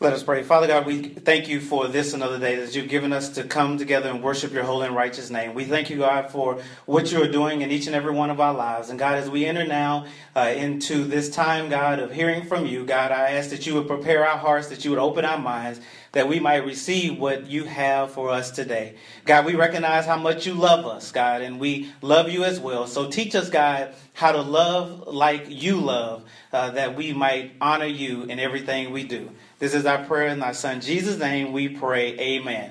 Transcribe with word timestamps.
Let 0.00 0.12
us 0.12 0.22
pray. 0.22 0.44
Father 0.44 0.68
God, 0.68 0.86
we 0.86 1.02
thank 1.08 1.48
you 1.48 1.60
for 1.60 1.88
this 1.88 2.14
another 2.14 2.38
day 2.38 2.54
that 2.54 2.72
you've 2.72 2.88
given 2.88 3.12
us 3.12 3.30
to 3.30 3.42
come 3.42 3.78
together 3.78 4.08
and 4.08 4.22
worship 4.22 4.52
your 4.52 4.62
holy 4.62 4.86
and 4.86 4.94
righteous 4.94 5.28
name. 5.28 5.54
We 5.54 5.64
thank 5.64 5.90
you, 5.90 5.96
God, 5.98 6.30
for 6.30 6.62
what 6.86 7.10
you 7.10 7.20
are 7.20 7.26
doing 7.26 7.62
in 7.62 7.72
each 7.72 7.88
and 7.88 7.96
every 7.96 8.12
one 8.12 8.30
of 8.30 8.38
our 8.38 8.54
lives. 8.54 8.90
And 8.90 8.98
God, 9.00 9.16
as 9.18 9.28
we 9.28 9.44
enter 9.44 9.66
now 9.66 10.06
uh, 10.36 10.52
into 10.54 11.02
this 11.02 11.28
time, 11.28 11.68
God, 11.68 11.98
of 11.98 12.12
hearing 12.12 12.44
from 12.44 12.64
you, 12.64 12.86
God, 12.86 13.10
I 13.10 13.32
ask 13.32 13.50
that 13.50 13.66
you 13.66 13.74
would 13.74 13.88
prepare 13.88 14.24
our 14.24 14.38
hearts, 14.38 14.68
that 14.68 14.84
you 14.84 14.90
would 14.92 15.00
open 15.00 15.24
our 15.24 15.36
minds, 15.36 15.80
that 16.12 16.28
we 16.28 16.38
might 16.38 16.64
receive 16.64 17.18
what 17.18 17.48
you 17.48 17.64
have 17.64 18.12
for 18.12 18.30
us 18.30 18.52
today. 18.52 18.94
God, 19.24 19.46
we 19.46 19.56
recognize 19.56 20.06
how 20.06 20.16
much 20.16 20.46
you 20.46 20.54
love 20.54 20.86
us, 20.86 21.10
God, 21.10 21.42
and 21.42 21.58
we 21.58 21.90
love 22.02 22.28
you 22.28 22.44
as 22.44 22.60
well. 22.60 22.86
So 22.86 23.10
teach 23.10 23.34
us, 23.34 23.50
God, 23.50 23.96
how 24.12 24.30
to 24.30 24.42
love 24.42 25.08
like 25.08 25.46
you 25.48 25.80
love, 25.80 26.22
uh, 26.52 26.70
that 26.70 26.94
we 26.94 27.12
might 27.12 27.54
honor 27.60 27.86
you 27.86 28.22
in 28.22 28.38
everything 28.38 28.92
we 28.92 29.02
do. 29.02 29.30
This 29.58 29.74
is 29.74 29.86
our 29.86 30.04
prayer 30.04 30.28
in 30.28 30.40
our 30.40 30.54
son 30.54 30.80
Jesus' 30.80 31.18
name 31.18 31.50
we 31.50 31.68
pray. 31.68 32.16
Amen. 32.16 32.70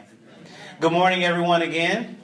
Good 0.79 0.93
morning, 0.93 1.25
everyone, 1.25 1.61
again. 1.61 2.17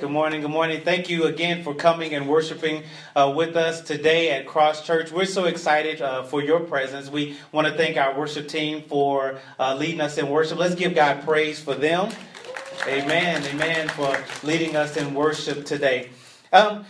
Good 0.00 0.10
morning, 0.10 0.40
good 0.40 0.50
morning. 0.50 0.80
Thank 0.80 1.10
you 1.10 1.24
again 1.26 1.62
for 1.62 1.74
coming 1.74 2.14
and 2.14 2.26
worshiping 2.26 2.84
uh, 3.14 3.34
with 3.36 3.54
us 3.54 3.82
today 3.82 4.30
at 4.30 4.46
Cross 4.46 4.86
Church. 4.86 5.12
We're 5.12 5.26
so 5.26 5.44
excited 5.44 6.00
uh, 6.00 6.22
for 6.22 6.42
your 6.42 6.60
presence. 6.60 7.10
We 7.10 7.36
want 7.52 7.66
to 7.66 7.74
thank 7.74 7.98
our 7.98 8.18
worship 8.18 8.48
team 8.48 8.82
for 8.88 9.40
uh, 9.58 9.74
leading 9.74 10.00
us 10.00 10.16
in 10.16 10.30
worship. 10.30 10.56
Let's 10.56 10.74
give 10.74 10.94
God 10.94 11.22
praise 11.24 11.60
for 11.60 11.74
them. 11.74 12.10
Amen, 12.86 13.44
amen, 13.44 13.88
for 13.88 14.18
leading 14.42 14.74
us 14.74 14.96
in 14.96 15.12
worship 15.12 15.66
today. 15.66 16.08
Um, 16.50 16.86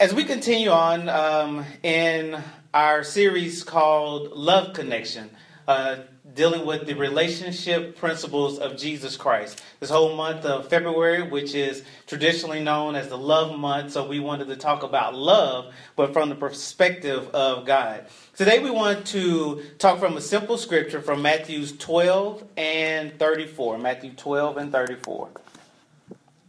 as 0.00 0.12
we 0.12 0.24
continue 0.24 0.70
on 0.70 1.08
um, 1.08 1.64
in 1.84 2.42
our 2.74 3.04
series 3.04 3.62
called 3.62 4.32
Love 4.32 4.72
Connection, 4.74 5.30
uh, 5.68 5.98
dealing 6.40 6.64
with 6.64 6.86
the 6.86 6.94
relationship 6.94 7.98
principles 7.98 8.58
of 8.58 8.74
Jesus 8.74 9.14
Christ. 9.14 9.62
This 9.78 9.90
whole 9.90 10.16
month 10.16 10.46
of 10.46 10.70
February, 10.70 11.22
which 11.22 11.54
is 11.54 11.82
traditionally 12.06 12.62
known 12.62 12.96
as 12.96 13.08
the 13.08 13.18
love 13.18 13.58
month, 13.58 13.92
so 13.92 14.06
we 14.06 14.20
wanted 14.20 14.46
to 14.46 14.56
talk 14.56 14.82
about 14.82 15.14
love, 15.14 15.70
but 15.96 16.14
from 16.14 16.30
the 16.30 16.34
perspective 16.34 17.28
of 17.34 17.66
God. 17.66 18.06
Today 18.38 18.58
we 18.58 18.70
want 18.70 19.06
to 19.08 19.62
talk 19.76 19.98
from 19.98 20.16
a 20.16 20.20
simple 20.22 20.56
scripture 20.56 21.02
from 21.02 21.20
Matthew 21.20 21.66
12 21.66 22.42
and 22.56 23.18
34. 23.18 23.76
Matthew 23.76 24.14
12 24.14 24.56
and 24.56 24.72
34. 24.72 25.28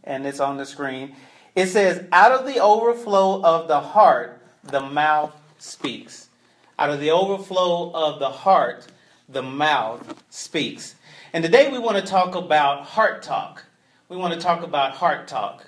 And 0.04 0.26
it's 0.26 0.40
on 0.40 0.56
the 0.56 0.64
screen. 0.64 1.14
It 1.54 1.66
says, 1.66 2.02
Out 2.12 2.32
of 2.32 2.46
the 2.46 2.60
overflow 2.60 3.42
of 3.42 3.68
the 3.68 3.80
heart, 3.80 4.40
the 4.62 4.80
mouth 4.80 5.38
speaks. 5.58 6.30
Out 6.78 6.88
of 6.88 6.98
the 6.98 7.10
overflow 7.10 7.92
of 7.92 8.20
the 8.20 8.30
heart, 8.30 8.86
the 9.32 9.42
mouth 9.42 10.22
speaks. 10.30 10.94
And 11.32 11.42
today 11.42 11.70
we 11.70 11.78
want 11.78 11.96
to 11.96 12.02
talk 12.02 12.34
about 12.34 12.84
heart 12.84 13.22
talk. 13.22 13.64
We 14.08 14.16
want 14.16 14.34
to 14.34 14.40
talk 14.40 14.62
about 14.62 14.92
heart 14.92 15.26
talk. 15.26 15.64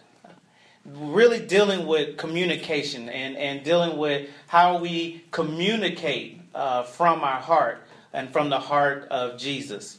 Really 0.84 1.40
dealing 1.40 1.86
with 1.86 2.18
communication 2.18 3.08
and, 3.08 3.36
and 3.36 3.64
dealing 3.64 3.96
with 3.96 4.28
how 4.46 4.78
we 4.78 5.24
communicate 5.30 6.42
uh, 6.54 6.82
from 6.82 7.22
our 7.22 7.40
heart 7.40 7.82
and 8.12 8.30
from 8.30 8.50
the 8.50 8.60
heart 8.60 9.08
of 9.10 9.38
Jesus. 9.38 9.98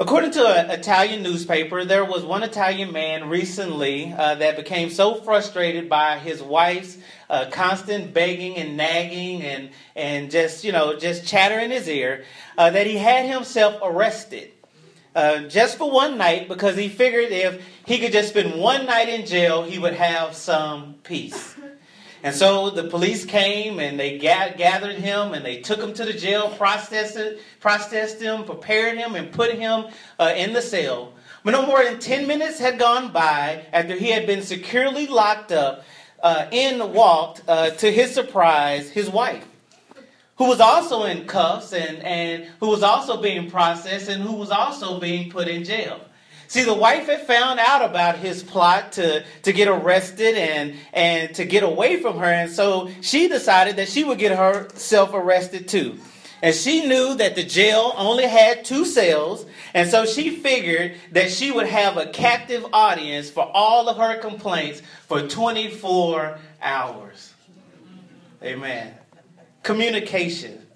According 0.00 0.30
to 0.30 0.48
an 0.48 0.70
Italian 0.70 1.22
newspaper, 1.22 1.84
there 1.84 2.06
was 2.06 2.24
one 2.24 2.42
Italian 2.42 2.90
man 2.90 3.28
recently 3.28 4.14
uh, 4.16 4.36
that 4.36 4.56
became 4.56 4.88
so 4.88 5.16
frustrated 5.16 5.90
by 5.90 6.18
his 6.18 6.42
wife's 6.42 6.96
uh, 7.28 7.50
constant 7.50 8.14
begging 8.14 8.56
and 8.56 8.78
nagging 8.78 9.42
and, 9.42 9.68
and 9.94 10.30
just, 10.30 10.64
you 10.64 10.72
know, 10.72 10.98
just 10.98 11.26
chatter 11.26 11.58
in 11.58 11.70
his 11.70 11.86
ear 11.86 12.24
uh, 12.56 12.70
that 12.70 12.86
he 12.86 12.96
had 12.96 13.26
himself 13.26 13.78
arrested. 13.82 14.52
Uh, 15.14 15.40
just 15.48 15.76
for 15.76 15.90
one 15.90 16.16
night 16.16 16.48
because 16.48 16.78
he 16.78 16.88
figured 16.88 17.30
if 17.30 17.62
he 17.84 17.98
could 17.98 18.12
just 18.12 18.30
spend 18.30 18.58
one 18.58 18.86
night 18.86 19.10
in 19.10 19.26
jail, 19.26 19.64
he 19.64 19.78
would 19.78 19.92
have 19.92 20.34
some 20.34 20.94
peace. 21.02 21.56
And 22.22 22.34
so 22.34 22.70
the 22.70 22.84
police 22.84 23.24
came 23.24 23.78
and 23.78 23.98
they 23.98 24.18
gathered 24.18 24.96
him 24.96 25.32
and 25.32 25.44
they 25.44 25.60
took 25.60 25.80
him 25.80 25.94
to 25.94 26.04
the 26.04 26.12
jail, 26.12 26.50
processed, 26.50 27.40
processed 27.60 28.20
him, 28.20 28.44
prepared 28.44 28.98
him, 28.98 29.14
and 29.14 29.32
put 29.32 29.52
him 29.52 29.86
uh, 30.18 30.34
in 30.36 30.52
the 30.52 30.60
cell. 30.60 31.14
But 31.42 31.52
no 31.52 31.64
more 31.64 31.82
than 31.82 31.98
10 31.98 32.26
minutes 32.26 32.58
had 32.58 32.78
gone 32.78 33.12
by 33.12 33.64
after 33.72 33.94
he 33.94 34.10
had 34.10 34.26
been 34.26 34.42
securely 34.42 35.06
locked 35.06 35.52
up. 35.52 35.84
Uh, 36.22 36.46
in 36.50 36.92
walked, 36.92 37.40
uh, 37.48 37.70
to 37.70 37.90
his 37.90 38.12
surprise, 38.12 38.90
his 38.90 39.08
wife, 39.08 39.46
who 40.36 40.44
was 40.44 40.60
also 40.60 41.04
in 41.04 41.24
cuffs 41.24 41.72
and, 41.72 41.96
and 42.02 42.44
who 42.60 42.68
was 42.68 42.82
also 42.82 43.22
being 43.22 43.50
processed 43.50 44.10
and 44.10 44.22
who 44.22 44.34
was 44.34 44.50
also 44.50 45.00
being 45.00 45.30
put 45.30 45.48
in 45.48 45.64
jail. 45.64 45.98
See, 46.50 46.64
the 46.64 46.74
wife 46.74 47.06
had 47.06 47.28
found 47.28 47.60
out 47.60 47.88
about 47.88 48.18
his 48.18 48.42
plot 48.42 48.90
to, 48.94 49.24
to 49.42 49.52
get 49.52 49.68
arrested 49.68 50.34
and, 50.34 50.74
and 50.92 51.32
to 51.36 51.44
get 51.44 51.62
away 51.62 52.02
from 52.02 52.18
her. 52.18 52.24
And 52.24 52.50
so 52.50 52.90
she 53.02 53.28
decided 53.28 53.76
that 53.76 53.88
she 53.88 54.02
would 54.02 54.18
get 54.18 54.36
herself 54.36 55.10
arrested 55.14 55.68
too. 55.68 56.00
And 56.42 56.52
she 56.52 56.88
knew 56.88 57.14
that 57.14 57.36
the 57.36 57.44
jail 57.44 57.94
only 57.96 58.26
had 58.26 58.64
two 58.64 58.84
cells. 58.84 59.46
And 59.74 59.88
so 59.88 60.04
she 60.04 60.38
figured 60.38 60.96
that 61.12 61.30
she 61.30 61.52
would 61.52 61.68
have 61.68 61.96
a 61.96 62.06
captive 62.06 62.66
audience 62.72 63.30
for 63.30 63.48
all 63.54 63.88
of 63.88 63.98
her 63.98 64.18
complaints 64.18 64.82
for 65.06 65.28
24 65.28 66.36
hours. 66.60 67.32
Amen. 68.42 68.92
Communication, 69.62 70.66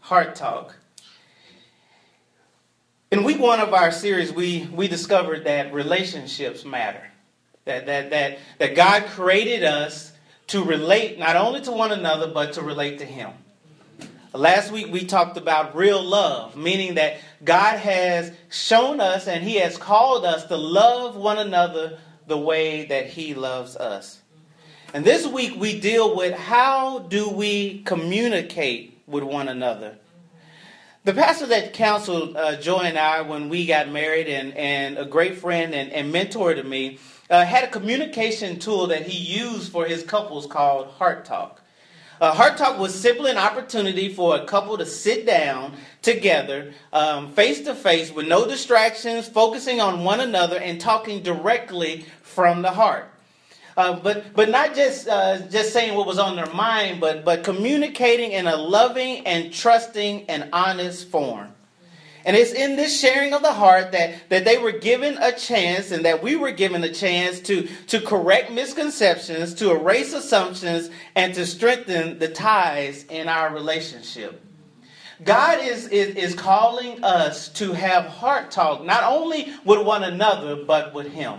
heart 0.00 0.36
talk. 0.36 0.77
In 3.10 3.24
week 3.24 3.38
one 3.38 3.58
of 3.60 3.72
our 3.72 3.90
series, 3.90 4.34
we, 4.34 4.68
we 4.70 4.86
discovered 4.86 5.44
that 5.44 5.72
relationships 5.72 6.62
matter. 6.66 7.02
That, 7.64 7.86
that, 7.86 8.10
that, 8.10 8.38
that 8.58 8.76
God 8.76 9.06
created 9.06 9.64
us 9.64 10.12
to 10.48 10.62
relate 10.62 11.18
not 11.18 11.34
only 11.34 11.62
to 11.62 11.72
one 11.72 11.90
another, 11.90 12.26
but 12.26 12.52
to 12.54 12.62
relate 12.62 12.98
to 12.98 13.06
Him. 13.06 13.30
Last 14.34 14.70
week 14.70 14.92
we 14.92 15.06
talked 15.06 15.38
about 15.38 15.74
real 15.74 16.02
love, 16.02 16.54
meaning 16.54 16.96
that 16.96 17.16
God 17.42 17.78
has 17.78 18.30
shown 18.50 19.00
us 19.00 19.26
and 19.26 19.42
He 19.42 19.54
has 19.56 19.78
called 19.78 20.26
us 20.26 20.44
to 20.46 20.56
love 20.58 21.16
one 21.16 21.38
another 21.38 21.98
the 22.26 22.36
way 22.36 22.84
that 22.86 23.06
He 23.06 23.32
loves 23.32 23.74
us. 23.76 24.20
And 24.92 25.02
this 25.02 25.26
week 25.26 25.54
we 25.56 25.80
deal 25.80 26.14
with 26.14 26.34
how 26.34 26.98
do 26.98 27.30
we 27.30 27.82
communicate 27.84 29.00
with 29.06 29.24
one 29.24 29.48
another 29.48 29.96
the 31.04 31.14
pastor 31.14 31.46
that 31.46 31.72
counseled 31.72 32.36
uh, 32.36 32.56
Joy 32.60 32.80
and 32.80 32.98
I 32.98 33.22
when 33.22 33.48
we 33.48 33.66
got 33.66 33.88
married, 33.88 34.28
and, 34.28 34.54
and 34.54 34.98
a 34.98 35.04
great 35.04 35.38
friend 35.38 35.74
and, 35.74 35.90
and 35.92 36.12
mentor 36.12 36.54
to 36.54 36.62
me, 36.62 36.98
uh, 37.30 37.44
had 37.44 37.64
a 37.64 37.68
communication 37.68 38.58
tool 38.58 38.88
that 38.88 39.06
he 39.06 39.16
used 39.16 39.70
for 39.70 39.86
his 39.86 40.02
couples 40.02 40.46
called 40.46 40.88
Heart 40.88 41.24
Talk. 41.24 41.62
Uh, 42.20 42.32
Heart 42.32 42.56
Talk 42.56 42.78
was 42.78 42.94
simply 42.94 43.30
an 43.30 43.38
opportunity 43.38 44.12
for 44.12 44.36
a 44.36 44.44
couple 44.44 44.76
to 44.76 44.86
sit 44.86 45.24
down 45.24 45.74
together, 46.02 46.72
face 47.34 47.60
to 47.62 47.74
face, 47.76 48.12
with 48.12 48.26
no 48.26 48.44
distractions, 48.46 49.28
focusing 49.28 49.80
on 49.80 50.02
one 50.02 50.18
another 50.18 50.58
and 50.58 50.80
talking 50.80 51.22
directly 51.22 52.06
from 52.22 52.62
the 52.62 52.72
heart. 52.72 53.08
Uh, 53.78 53.94
but 54.00 54.34
but 54.34 54.48
not 54.48 54.74
just 54.74 55.06
uh, 55.06 55.38
just 55.48 55.72
saying 55.72 55.94
what 55.96 56.04
was 56.04 56.18
on 56.18 56.34
their 56.34 56.52
mind, 56.52 57.00
but 57.00 57.24
but 57.24 57.44
communicating 57.44 58.32
in 58.32 58.48
a 58.48 58.56
loving 58.56 59.24
and 59.24 59.52
trusting 59.52 60.28
and 60.28 60.48
honest 60.52 61.08
form. 61.08 61.52
And 62.24 62.36
it's 62.36 62.52
in 62.52 62.74
this 62.74 63.00
sharing 63.00 63.32
of 63.32 63.42
the 63.42 63.52
heart 63.52 63.92
that, 63.92 64.28
that 64.28 64.44
they 64.44 64.58
were 64.58 64.72
given 64.72 65.16
a 65.18 65.32
chance 65.32 65.92
and 65.92 66.04
that 66.04 66.22
we 66.22 66.36
were 66.36 66.50
given 66.50 66.84
a 66.84 66.92
chance 66.92 67.40
to, 67.40 67.68
to 67.86 68.00
correct 68.02 68.50
misconceptions, 68.50 69.54
to 69.54 69.70
erase 69.70 70.12
assumptions, 70.12 70.90
and 71.14 71.32
to 71.34 71.46
strengthen 71.46 72.18
the 72.18 72.28
ties 72.28 73.04
in 73.04 73.28
our 73.28 73.54
relationship. 73.54 74.42
God 75.24 75.60
is, 75.62 75.88
is, 75.88 76.16
is 76.16 76.34
calling 76.34 77.02
us 77.02 77.48
to 77.50 77.72
have 77.72 78.04
heart 78.06 78.50
talk, 78.50 78.84
not 78.84 79.04
only 79.04 79.54
with 79.64 79.86
one 79.86 80.04
another, 80.04 80.56
but 80.56 80.92
with 80.92 81.10
Him. 81.10 81.38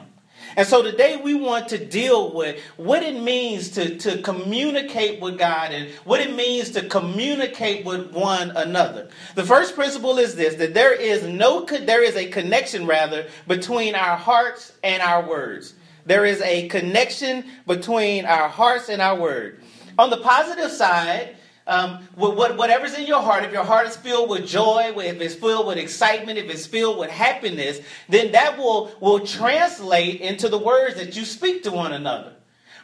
And 0.55 0.67
so 0.67 0.81
today 0.81 1.17
we 1.17 1.33
want 1.33 1.67
to 1.69 1.83
deal 1.83 2.33
with 2.33 2.59
what 2.77 3.03
it 3.03 3.21
means 3.21 3.69
to, 3.71 3.97
to 3.97 4.21
communicate 4.21 5.21
with 5.21 5.37
God 5.37 5.71
and 5.71 5.89
what 6.05 6.19
it 6.21 6.35
means 6.35 6.71
to 6.71 6.87
communicate 6.87 7.85
with 7.85 8.11
one 8.11 8.51
another. 8.51 9.09
The 9.35 9.43
first 9.45 9.75
principle 9.75 10.17
is 10.17 10.35
this 10.35 10.55
that 10.55 10.73
there 10.73 10.93
is 10.93 11.23
no 11.23 11.65
there 11.65 12.03
is 12.03 12.15
a 12.15 12.27
connection 12.29 12.85
rather 12.85 13.27
between 13.47 13.95
our 13.95 14.17
hearts 14.17 14.73
and 14.83 15.01
our 15.01 15.27
words. 15.27 15.75
There 16.05 16.25
is 16.25 16.41
a 16.41 16.67
connection 16.69 17.45
between 17.67 18.25
our 18.25 18.49
hearts 18.49 18.89
and 18.89 19.01
our 19.01 19.15
word. 19.15 19.61
On 19.97 20.09
the 20.09 20.17
positive 20.17 20.71
side, 20.71 21.35
um, 21.69 21.99
whatever's 22.15 22.97
in 22.97 23.05
your 23.05 23.21
heart, 23.21 23.43
if 23.43 23.53
your 23.53 23.63
heart 23.63 23.87
is 23.87 23.95
filled 23.95 24.29
with 24.29 24.47
joy, 24.47 24.91
if 24.97 25.21
it's 25.21 25.35
filled 25.35 25.67
with 25.67 25.77
excitement, 25.77 26.37
if 26.37 26.49
it's 26.49 26.65
filled 26.65 26.97
with 26.97 27.09
happiness, 27.09 27.79
then 28.09 28.31
that 28.31 28.57
will, 28.57 28.91
will 28.99 29.19
translate 29.25 30.19
into 30.21 30.49
the 30.49 30.57
words 30.57 30.95
that 30.95 31.15
you 31.15 31.23
speak 31.23 31.63
to 31.63 31.71
one 31.71 31.93
another. 31.93 32.33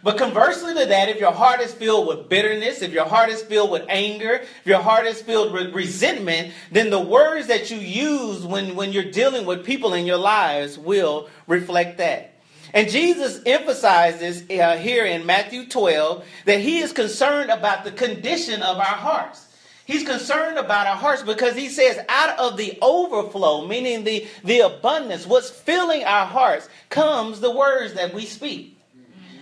But 0.04 0.20
conversely 0.20 0.76
to 0.76 0.86
that, 0.86 1.10
if 1.10 1.20
your 1.20 1.32
heart 1.32 1.62
is 1.62 1.74
filled 1.74 2.08
with 2.08 2.30
bitterness, 2.30 2.84
if 2.84 2.94
your 2.94 3.06
heart 3.06 3.30
is 3.30 3.42
filled 3.42 3.72
with 3.72 3.86
anger, 3.90 4.34
if 4.36 4.66
your 4.66 4.80
heart 4.80 5.08
is 5.08 5.20
filled 5.20 5.52
with 5.52 5.74
resentment, 5.74 6.54
then 6.72 6.92
the 6.92 7.00
words 7.00 7.48
that 7.48 7.72
you 7.72 7.78
use 7.78 8.46
when, 8.46 8.76
when 8.76 8.94
you're 8.94 9.10
dealing 9.12 9.48
with 9.48 9.66
people 9.66 9.96
in 9.96 10.06
your 10.06 10.18
lives 10.18 10.78
will 10.78 11.28
reflect 11.48 11.98
that. 11.98 12.35
And 12.75 12.89
Jesus 12.89 13.39
emphasizes 13.45 14.44
uh, 14.50 14.75
here 14.75 15.06
in 15.06 15.25
Matthew 15.25 15.66
12 15.66 16.25
that 16.44 16.60
he 16.60 16.80
is 16.80 16.92
concerned 16.92 17.50
about 17.50 17.86
the 17.86 17.92
condition 17.92 18.62
of 18.62 18.77
our 18.77 18.83
hearts. 18.83 19.48
He's 19.86 20.04
concerned 20.04 20.57
about 20.57 20.86
our 20.86 20.98
hearts 20.98 21.24
because 21.24 21.56
he 21.56 21.69
says, 21.69 21.98
out 22.10 22.38
of 22.38 22.57
the 22.57 22.77
overflow, 22.81 23.66
meaning 23.66 24.04
the, 24.04 24.27
the 24.44 24.60
abundance, 24.60 25.25
what's 25.25 25.50
filling 25.50 26.04
our 26.04 26.25
hearts, 26.25 26.68
comes 26.89 27.39
the 27.39 27.50
words 27.50 27.94
that 27.94 28.13
we 28.13 28.25
speak. 28.25 28.77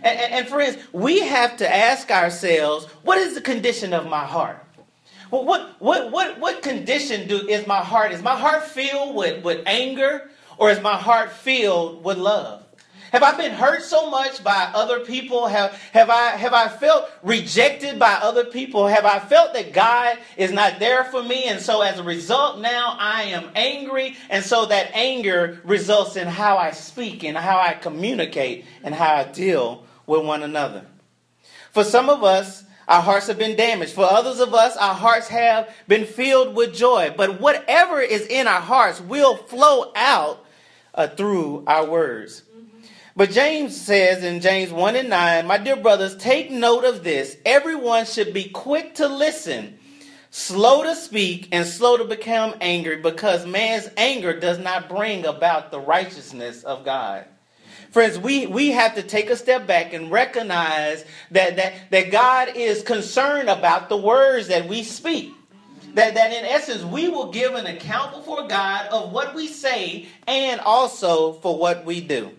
And, 0.04 0.20
and, 0.20 0.34
and 0.34 0.48
friends, 0.48 0.78
we 0.92 1.22
have 1.22 1.58
to 1.58 1.76
ask 1.76 2.12
ourselves, 2.12 2.86
what 3.02 3.18
is 3.18 3.34
the 3.34 3.42
condition 3.42 3.94
of 3.94 4.06
my 4.06 4.26
heart? 4.26 4.64
Well, 5.32 5.46
what, 5.46 5.82
what, 5.82 6.12
what, 6.12 6.40
what 6.40 6.62
condition 6.62 7.28
do, 7.28 7.48
is 7.48 7.66
my 7.66 7.80
heart? 7.80 8.12
Is 8.12 8.22
my 8.22 8.38
heart 8.38 8.64
filled 8.66 9.16
with, 9.16 9.44
with 9.44 9.64
anger 9.66 10.30
or 10.60 10.70
is 10.70 10.82
my 10.82 10.98
heart 10.98 11.32
filled 11.32 12.04
with 12.04 12.20
love? 12.20 12.63
Have 13.14 13.22
I 13.22 13.38
been 13.38 13.52
hurt 13.52 13.84
so 13.84 14.10
much 14.10 14.44
by 14.44 14.72
other 14.74 15.02
people? 15.02 15.46
Have, 15.46 15.74
have, 15.92 16.10
I, 16.10 16.32
have 16.32 16.52
I 16.52 16.68
felt 16.68 17.12
rejected 17.22 18.00
by 18.00 18.14
other 18.14 18.44
people? 18.44 18.88
Have 18.88 19.06
I 19.06 19.20
felt 19.20 19.54
that 19.54 19.72
God 19.72 20.18
is 20.36 20.52
not 20.52 20.80
there 20.80 21.04
for 21.04 21.22
me? 21.22 21.44
And 21.44 21.62
so 21.62 21.82
as 21.82 22.00
a 22.00 22.04
result, 22.04 22.60
now 22.60 22.98
I 23.00 23.26
am 23.26 23.52
angry. 23.54 24.18
And 24.32 24.44
so 24.44 24.66
that 24.66 24.90
anger 24.96 25.62
results 25.64 26.16
in 26.16 26.28
how 26.28 26.58
I 26.58 26.72
speak 26.72 27.24
and 27.24 27.38
how 27.38 27.60
I 27.60 27.76
communicate 27.76 28.66
and 28.82 28.96
how 28.96 29.14
I 29.14 29.26
deal 29.26 29.86
with 30.08 30.26
one 30.26 30.42
another. 30.42 30.84
For 31.72 31.84
some 31.84 32.10
of 32.10 32.24
us, 32.24 32.64
our 32.88 33.04
hearts 33.04 33.28
have 33.28 33.38
been 33.38 33.56
damaged. 33.56 33.94
For 33.94 34.06
others 34.06 34.40
of 34.40 34.56
us, 34.56 34.76
our 34.76 34.96
hearts 34.96 35.28
have 35.28 35.72
been 35.88 36.08
filled 36.08 36.56
with 36.56 36.74
joy. 36.74 37.14
But 37.16 37.40
whatever 37.40 38.02
is 38.02 38.26
in 38.26 38.48
our 38.48 38.60
hearts 38.62 39.00
will 39.00 39.38
flow 39.38 39.92
out 39.96 40.44
uh, 40.96 41.10
through 41.10 41.64
our 41.68 41.86
words. 41.86 42.43
But 43.16 43.30
James 43.30 43.80
says 43.80 44.24
in 44.24 44.42
James 44.42 44.72
1 44.72 44.96
and 44.96 45.10
9, 45.10 45.46
My 45.46 45.60
dear 45.60 45.76
brothers, 45.76 46.18
take 46.18 46.50
note 46.50 46.84
of 46.84 47.04
this. 47.04 47.38
Everyone 47.46 48.06
should 48.06 48.34
be 48.34 48.46
quick 48.46 48.96
to 48.96 49.08
listen, 49.08 49.78
slow 50.32 50.82
to 50.82 50.96
speak, 50.96 51.50
and 51.52 51.68
slow 51.68 51.98
to 51.98 52.06
become 52.06 52.56
angry, 52.60 52.98
because 52.98 53.46
man's 53.46 53.88
anger 53.98 54.40
does 54.40 54.58
not 54.58 54.90
bring 54.90 55.28
about 55.28 55.70
the 55.70 55.80
righteousness 55.80 56.64
of 56.64 56.84
God. 56.84 57.26
Friends, 57.92 58.18
we, 58.18 58.48
we 58.48 58.72
have 58.72 58.96
to 58.96 59.04
take 59.04 59.30
a 59.30 59.36
step 59.36 59.68
back 59.68 59.94
and 59.94 60.10
recognize 60.10 61.06
that, 61.30 61.58
that, 61.58 61.92
that 61.92 62.12
God 62.12 62.56
is 62.56 62.82
concerned 62.82 63.48
about 63.48 63.90
the 63.90 63.98
words 63.98 64.48
that 64.48 64.68
we 64.68 64.82
speak. 64.82 65.32
That, 65.94 66.16
that 66.16 66.32
in 66.32 66.46
essence, 66.46 66.84
we 66.84 67.10
will 67.10 67.32
give 67.32 67.54
an 67.54 67.68
account 67.68 68.16
before 68.16 68.48
God 68.48 68.88
of 68.88 69.12
what 69.12 69.36
we 69.36 69.46
say 69.46 70.08
and 70.26 70.60
also 70.62 71.34
for 71.34 71.60
what 71.60 71.86
we 71.86 72.02
do. 72.02 72.32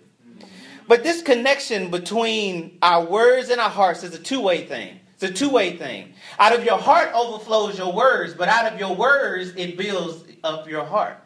But 0.86 1.02
this 1.02 1.22
connection 1.22 1.90
between 1.90 2.78
our 2.82 3.04
words 3.04 3.48
and 3.48 3.60
our 3.60 3.70
hearts 3.70 4.02
is 4.02 4.14
a 4.14 4.18
two 4.18 4.40
way 4.40 4.66
thing. 4.66 5.00
It's 5.14 5.22
a 5.22 5.32
two 5.32 5.50
way 5.50 5.76
thing. 5.76 6.12
Out 6.38 6.54
of 6.54 6.64
your 6.64 6.78
heart 6.78 7.10
overflows 7.14 7.78
your 7.78 7.92
words, 7.92 8.34
but 8.34 8.48
out 8.48 8.72
of 8.72 8.78
your 8.78 8.94
words, 8.94 9.52
it 9.56 9.78
builds 9.78 10.24
up 10.42 10.68
your 10.68 10.84
heart. 10.84 11.18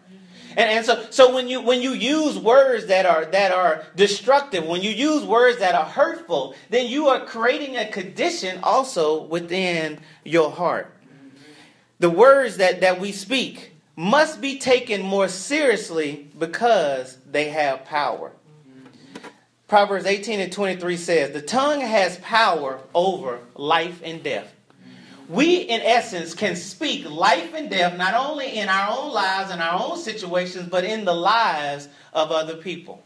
And, 0.51 0.71
and 0.71 0.87
so, 0.87 1.07
so 1.11 1.35
when 1.35 1.49
you 1.49 1.61
when 1.61 1.83
you 1.83 1.93
use 1.93 2.39
words 2.39 2.87
that 2.87 3.07
are 3.07 3.25
that 3.27 3.53
are 3.53 3.85
destructive, 3.97 4.67
when 4.67 4.83
you 4.83 4.91
use 4.91 5.25
words 5.25 5.59
that 5.59 5.75
are 5.75 5.85
hurtful, 5.85 6.55
then 6.71 6.87
you 6.87 7.09
are 7.09 7.25
creating 7.25 7.77
a 7.77 7.89
condition 7.91 8.61
also 8.63 9.23
within 9.25 9.99
your 10.25 10.51
heart. 10.51 10.95
The 12.01 12.11
words 12.11 12.59
that, 12.59 12.81
that 12.81 13.01
we 13.01 13.11
speak 13.11 13.73
must 13.97 14.41
be 14.41 14.59
taken 14.59 15.03
more 15.03 15.27
seriously 15.27 16.31
because 16.39 17.19
they 17.29 17.49
have 17.49 17.85
power. 17.85 18.33
Proverbs 19.69 20.07
18 20.07 20.41
and 20.41 20.53
23 20.53 20.97
says, 20.97 21.33
The 21.33 21.43
tongue 21.43 21.81
has 21.81 22.19
power 22.19 22.81
over 22.95 23.41
life 23.55 24.01
and 24.03 24.23
death 24.23 24.55
we, 25.29 25.57
in 25.57 25.83
essence, 25.83 26.33
can 26.33 26.57
speak 26.57 27.09
life 27.09 27.53
and 27.55 27.69
death 27.69 27.99
not 27.99 28.15
only 28.15 28.59
in 28.59 28.69
our 28.69 28.99
own 28.99 29.13
lives 29.13 29.51
and 29.51 29.61
our 29.61 29.79
own 29.79 29.99
situations, 29.99 30.69
but 30.71 30.85
in 30.85 31.05
the 31.05 31.15
lives 31.15 31.89
of 32.15 32.33
other 32.33 32.57
people. 32.57 33.03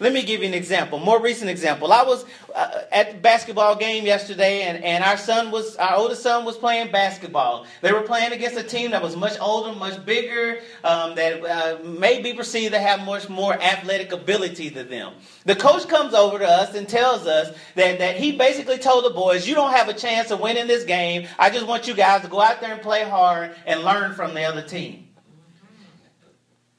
Let 0.00 0.14
me 0.14 0.22
give 0.22 0.40
you 0.40 0.48
an 0.48 0.54
example, 0.54 0.98
more 0.98 1.20
recent 1.20 1.50
example. 1.50 1.92
I 1.92 2.02
was 2.02 2.24
uh, 2.54 2.84
at 2.90 3.12
the 3.12 3.18
basketball 3.18 3.76
game 3.76 4.06
yesterday, 4.06 4.62
and, 4.62 4.82
and 4.82 5.04
our 5.04 5.18
son 5.18 5.50
was, 5.50 5.76
our 5.76 5.94
oldest 5.94 6.22
son 6.22 6.46
was 6.46 6.56
playing 6.56 6.90
basketball. 6.90 7.66
They 7.82 7.92
were 7.92 8.00
playing 8.00 8.32
against 8.32 8.56
a 8.56 8.62
team 8.62 8.92
that 8.92 9.02
was 9.02 9.14
much 9.14 9.38
older, 9.38 9.78
much 9.78 10.02
bigger, 10.06 10.60
um, 10.84 11.14
that 11.16 11.44
uh, 11.44 11.84
may 11.84 12.22
be 12.22 12.32
perceived 12.32 12.72
to 12.72 12.80
have 12.80 13.04
much 13.04 13.28
more 13.28 13.52
athletic 13.52 14.12
ability 14.12 14.70
than 14.70 14.88
them. 14.88 15.12
The 15.44 15.54
coach 15.54 15.86
comes 15.86 16.14
over 16.14 16.38
to 16.38 16.48
us 16.48 16.74
and 16.74 16.88
tells 16.88 17.26
us 17.26 17.54
that, 17.74 17.98
that 17.98 18.16
he 18.16 18.32
basically 18.32 18.78
told 18.78 19.04
the 19.04 19.10
boys, 19.10 19.46
You 19.46 19.54
don't 19.54 19.72
have 19.72 19.90
a 19.90 19.94
chance 19.94 20.30
of 20.30 20.40
winning 20.40 20.66
this 20.66 20.84
game. 20.84 21.28
I 21.38 21.50
just 21.50 21.66
want 21.66 21.86
you 21.86 21.92
guys 21.92 22.22
to 22.22 22.28
go 22.28 22.40
out 22.40 22.62
there 22.62 22.72
and 22.72 22.80
play 22.80 23.04
hard 23.04 23.54
and 23.66 23.82
learn 23.82 24.14
from 24.14 24.32
the 24.32 24.44
other 24.44 24.62
team. 24.62 25.08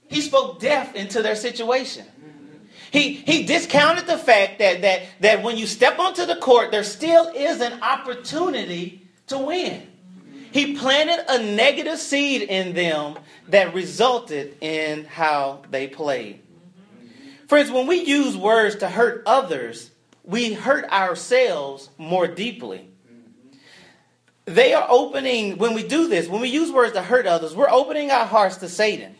He 0.07 0.21
spoke 0.21 0.59
death 0.59 0.95
into 0.95 1.21
their 1.21 1.35
situation. 1.35 2.07
He, 2.91 3.13
he 3.13 3.43
discounted 3.43 4.05
the 4.05 4.17
fact 4.17 4.59
that, 4.59 4.81
that, 4.81 5.03
that 5.21 5.43
when 5.43 5.57
you 5.57 5.65
step 5.65 5.97
onto 5.97 6.25
the 6.25 6.35
court, 6.35 6.71
there 6.71 6.83
still 6.83 7.31
is 7.33 7.61
an 7.61 7.81
opportunity 7.81 9.07
to 9.27 9.38
win. 9.38 9.88
He 10.51 10.75
planted 10.75 11.23
a 11.29 11.41
negative 11.41 11.97
seed 11.97 12.41
in 12.41 12.73
them 12.73 13.17
that 13.47 13.73
resulted 13.73 14.57
in 14.59 15.05
how 15.05 15.61
they 15.71 15.88
played. 15.88 16.41
Friends, 17.47 17.71
when 17.71 17.88
we 17.88 18.03
use 18.03 18.35
words 18.35 18.75
to 18.77 18.89
hurt 18.89 19.23
others, 19.25 19.91
we 20.25 20.53
hurt 20.53 20.83
ourselves 20.91 21.89
more 21.97 22.27
deeply. 22.27 22.89
They 24.43 24.73
are 24.73 24.85
opening, 24.89 25.57
when 25.57 25.73
we 25.73 25.88
do 25.88 26.09
this, 26.09 26.27
when 26.27 26.41
we 26.41 26.49
use 26.49 26.71
words 26.71 26.91
to 26.93 27.01
hurt 27.01 27.25
others, 27.25 27.55
we're 27.55 27.69
opening 27.69 28.11
our 28.11 28.25
hearts 28.25 28.57
to 28.57 28.67
Satan. 28.67 29.15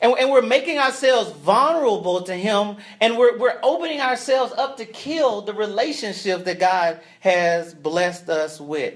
And, 0.00 0.14
and 0.18 0.30
we're 0.30 0.42
making 0.42 0.78
ourselves 0.78 1.30
vulnerable 1.32 2.22
to 2.22 2.34
Him, 2.34 2.76
and 3.00 3.18
we're, 3.18 3.36
we're 3.36 3.58
opening 3.62 4.00
ourselves 4.00 4.52
up 4.54 4.78
to 4.78 4.86
kill 4.86 5.42
the 5.42 5.52
relationship 5.52 6.44
that 6.44 6.58
God 6.58 7.00
has 7.20 7.74
blessed 7.74 8.28
us 8.30 8.58
with. 8.58 8.94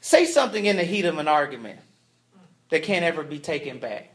Say 0.00 0.24
something 0.24 0.64
in 0.64 0.76
the 0.76 0.84
heat 0.84 1.04
of 1.04 1.18
an 1.18 1.28
argument 1.28 1.80
that 2.70 2.82
can't 2.82 3.04
ever 3.04 3.22
be 3.22 3.38
taken 3.38 3.78
back. 3.78 4.10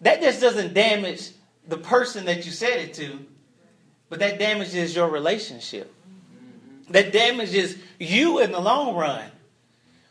That 0.00 0.20
just 0.20 0.40
doesn't 0.40 0.72
damage 0.72 1.30
the 1.66 1.76
person 1.76 2.26
that 2.26 2.46
you 2.46 2.52
said 2.52 2.78
it 2.78 2.94
to, 2.94 3.18
but 4.08 4.20
that 4.20 4.38
damages 4.38 4.94
your 4.94 5.08
relationship. 5.08 5.92
That 6.90 7.12
damages 7.12 7.76
you 7.98 8.38
in 8.38 8.52
the 8.52 8.60
long 8.60 8.94
run. 8.94 9.30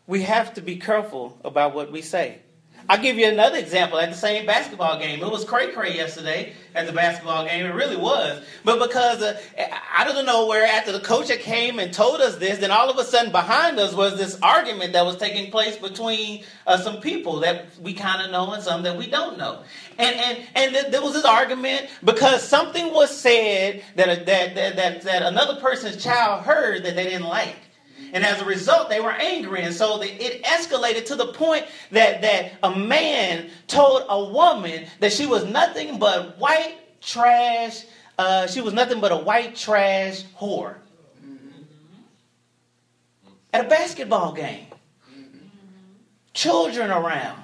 We 0.05 0.23
have 0.23 0.53
to 0.55 0.61
be 0.61 0.75
careful 0.75 1.39
about 1.43 1.73
what 1.73 1.91
we 1.91 2.01
say. 2.01 2.39
I'll 2.87 3.01
give 3.01 3.17
you 3.17 3.27
another 3.27 3.57
example 3.57 3.99
at 3.99 4.09
the 4.11 4.15
same 4.15 4.45
basketball 4.45 4.99
game. 4.99 5.23
It 5.23 5.31
was 5.31 5.43
cray 5.43 5.71
cray 5.71 5.95
yesterday 5.95 6.53
at 6.75 6.85
the 6.85 6.93
basketball 6.93 7.45
game. 7.45 7.65
It 7.65 7.73
really 7.73 7.95
was. 7.95 8.45
But 8.63 8.79
because 8.87 9.23
uh, 9.23 9.41
out 9.95 10.07
of 10.07 10.15
the 10.15 10.21
nowhere, 10.21 10.65
after 10.65 10.91
the 10.91 10.99
coach 10.99 11.29
had 11.29 11.39
came 11.39 11.79
and 11.79 11.91
told 11.91 12.21
us 12.21 12.37
this, 12.37 12.59
then 12.59 12.69
all 12.69 12.89
of 12.89 12.97
a 12.99 13.03
sudden 13.03 13.31
behind 13.31 13.79
us 13.79 13.95
was 13.95 14.17
this 14.17 14.37
argument 14.43 14.93
that 14.93 15.03
was 15.03 15.17
taking 15.17 15.49
place 15.49 15.77
between 15.77 16.43
uh, 16.67 16.77
some 16.77 17.01
people 17.01 17.39
that 17.39 17.65
we 17.79 17.93
kind 17.93 18.21
of 18.21 18.29
know 18.31 18.53
and 18.53 18.61
some 18.61 18.83
that 18.83 18.95
we 18.97 19.07
don't 19.09 19.37
know. 19.37 19.63
And 19.97 20.15
and 20.15 20.39
and 20.53 20.73
th- 20.73 20.91
there 20.91 21.01
was 21.01 21.13
this 21.13 21.25
argument 21.25 21.89
because 22.03 22.47
something 22.47 22.93
was 22.93 23.15
said 23.15 23.83
that, 23.95 24.27
that 24.27 24.53
that 24.55 24.75
that 24.75 25.01
that 25.01 25.21
another 25.23 25.59
person's 25.59 26.03
child 26.03 26.43
heard 26.43 26.83
that 26.83 26.95
they 26.95 27.05
didn't 27.05 27.27
like. 27.27 27.55
And 28.13 28.25
as 28.25 28.41
a 28.41 28.45
result, 28.45 28.89
they 28.89 28.99
were 28.99 29.11
angry. 29.11 29.61
And 29.61 29.73
so 29.73 30.01
it 30.01 30.43
escalated 30.43 31.05
to 31.07 31.15
the 31.15 31.27
point 31.27 31.65
that, 31.91 32.21
that 32.21 32.53
a 32.63 32.75
man 32.75 33.49
told 33.67 34.03
a 34.09 34.23
woman 34.23 34.85
that 34.99 35.13
she 35.13 35.25
was 35.25 35.45
nothing 35.45 35.99
but 35.99 36.37
white 36.37 36.77
trash. 37.01 37.85
Uh, 38.17 38.47
she 38.47 38.61
was 38.61 38.73
nothing 38.73 39.01
but 39.01 39.11
a 39.11 39.17
white 39.17 39.55
trash 39.55 40.23
whore. 40.39 40.75
At 43.53 43.65
a 43.65 43.69
basketball 43.69 44.33
game. 44.33 44.67
Children 46.33 46.91
around. 46.91 47.41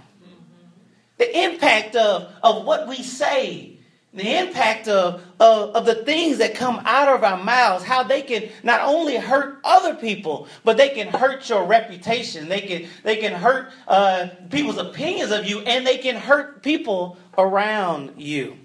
The 1.17 1.43
impact 1.43 1.95
of, 1.95 2.31
of 2.43 2.65
what 2.65 2.87
we 2.87 3.03
say 3.03 3.71
the 4.13 4.39
impact 4.39 4.87
of, 4.87 5.23
of, 5.41 5.75
of, 5.75 5.85
the 5.85 5.95
things 5.95 6.37
that 6.37 6.53
come 6.53 6.79
out 6.85 7.07
of 7.07 7.23
our 7.23 7.43
mouths, 7.43 7.83
how 7.83 8.03
they 8.03 8.21
can 8.21 8.47
not 8.61 8.81
only 8.81 9.17
hurt 9.17 9.59
other 9.63 9.95
people, 9.95 10.47
but 10.63 10.77
they 10.77 10.89
can 10.89 11.07
hurt 11.07 11.49
your 11.49 11.65
reputation. 11.65 12.47
They 12.47 12.61
can, 12.61 12.87
they 13.01 13.15
can 13.15 13.33
hurt 13.33 13.71
uh, 13.87 14.27
people's 14.51 14.77
opinions 14.77 15.31
of 15.31 15.47
you, 15.47 15.61
and 15.61 15.85
they 15.85 15.97
can 15.97 16.15
hurt 16.15 16.61
people 16.61 17.17
around 17.39 18.21
you. 18.21 18.55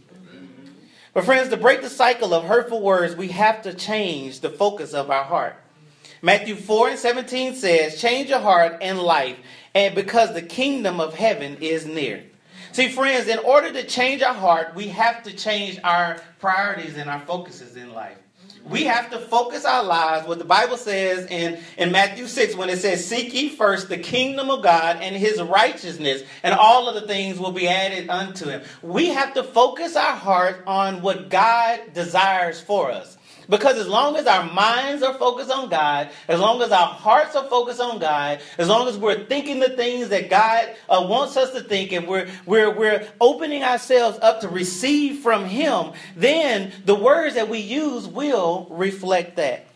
But, 1.15 1.25
friends, 1.25 1.49
to 1.49 1.57
break 1.57 1.81
the 1.81 1.89
cycle 1.89 2.35
of 2.35 2.45
hurtful 2.45 2.83
words, 2.83 3.17
we 3.17 3.29
have 3.29 3.63
to 3.63 3.73
change 3.73 4.41
the 4.41 4.51
focus 4.51 4.93
of 4.93 5.11
our 5.11 5.25
heart. 5.25 5.57
Matthew 6.21 6.57
4 6.57 6.91
and 6.91 6.99
17 6.99 7.55
says, 7.55 7.99
Change 7.99 8.29
your 8.29 8.41
heart 8.41 8.77
and 8.83 8.99
life, 8.99 9.39
and 9.75 9.95
because 9.95 10.35
the 10.35 10.43
kingdom 10.43 11.01
of 11.01 11.15
heaven 11.15 11.57
is 11.63 11.87
near. 11.87 12.25
See, 12.77 12.91
friends, 12.91 13.27
in 13.29 13.39
order 13.39 13.73
to 13.73 13.85
change 13.85 14.21
our 14.21 14.35
heart, 14.35 14.75
we 14.75 14.89
have 14.89 15.23
to 15.23 15.33
change 15.33 15.81
our 15.83 16.21
priorities 16.39 16.99
and 16.99 17.09
our 17.09 17.21
focuses 17.21 17.75
in 17.75 17.95
life. 17.95 18.19
We 18.69 18.85
have 18.85 19.09
to 19.13 19.19
focus 19.19 19.65
our 19.65 19.83
lives, 19.83 20.29
what 20.29 20.37
the 20.37 20.45
Bible 20.45 20.77
says 20.77 21.25
in, 21.31 21.59
in 21.79 21.91
Matthew 21.91 22.27
6, 22.27 22.55
when 22.55 22.69
it 22.69 22.77
says, 22.77 23.03
Seek 23.03 23.33
ye 23.33 23.49
first 23.49 23.89
the 23.89 23.97
kingdom 23.97 24.51
of 24.51 24.63
God 24.63 24.99
and 25.01 25.17
his 25.17 25.41
righteousness, 25.41 26.23
and 26.43 26.55
all 26.55 26.87
of 26.87 26.95
the 26.97 27.07
things 27.07 27.39
will 27.39 27.51
be 27.51 27.67
added 27.67 28.11
unto 28.11 28.51
him. 28.51 28.61
We 28.83 29.07
have 29.07 29.33
to 29.33 29.43
focus 29.43 29.97
our 29.97 30.15
heart 30.15 30.63
on 30.67 31.01
what 31.01 31.31
God 31.31 31.81
desires 31.95 32.61
for 32.61 32.91
us. 32.91 33.17
Because 33.49 33.77
as 33.77 33.87
long 33.87 34.17
as 34.17 34.27
our 34.27 34.51
minds 34.53 35.03
are 35.03 35.15
focused 35.15 35.51
on 35.51 35.69
God, 35.69 36.11
as 36.27 36.41
long 36.41 36.63
as 36.63 36.73
our 36.73 36.87
hearts 36.87 37.37
are 37.37 37.49
focused 37.49 37.81
on 37.81 37.99
God, 37.99 38.41
as 38.59 38.69
long 38.69 38.89
as 38.89 38.99
we're 38.99 39.25
thinking 39.25 39.61
the 39.61 39.71
things 39.71 40.09
that 40.09 40.29
God 40.29 40.75
uh, 40.89 41.07
wants 41.09 41.37
us 41.37 41.53
to 41.53 41.61
think, 41.61 41.93
and 41.93 42.09
we're, 42.09 42.29
we're, 42.45 42.71
we're 42.71 43.07
opening 43.21 43.63
ourselves 43.63 44.19
up 44.21 44.41
to 44.41 44.49
receive 44.49 45.21
from 45.21 45.45
Him, 45.45 45.93
then 46.17 46.73
the 46.85 46.95
words 46.95 47.37
that 47.37 47.49
we 47.49 47.59
use 47.59 48.07
will 48.07 48.67
reflect 48.71 49.37
that. 49.37 49.67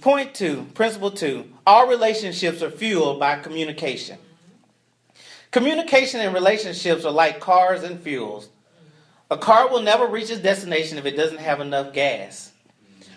Point 0.00 0.34
two, 0.34 0.66
principle 0.74 1.10
two 1.10 1.46
all 1.66 1.86
relationships 1.86 2.62
are 2.62 2.70
fueled 2.70 3.20
by 3.20 3.38
communication. 3.38 4.18
Communication 5.50 6.20
and 6.20 6.34
relationships 6.34 7.04
are 7.04 7.12
like 7.12 7.40
cars 7.40 7.82
and 7.82 8.00
fuels. 8.00 8.48
A 9.30 9.36
car 9.36 9.68
will 9.68 9.82
never 9.82 10.06
reach 10.06 10.30
its 10.30 10.40
destination 10.40 10.98
if 10.98 11.06
it 11.06 11.16
doesn't 11.16 11.38
have 11.38 11.60
enough 11.60 11.92
gas. 11.92 12.50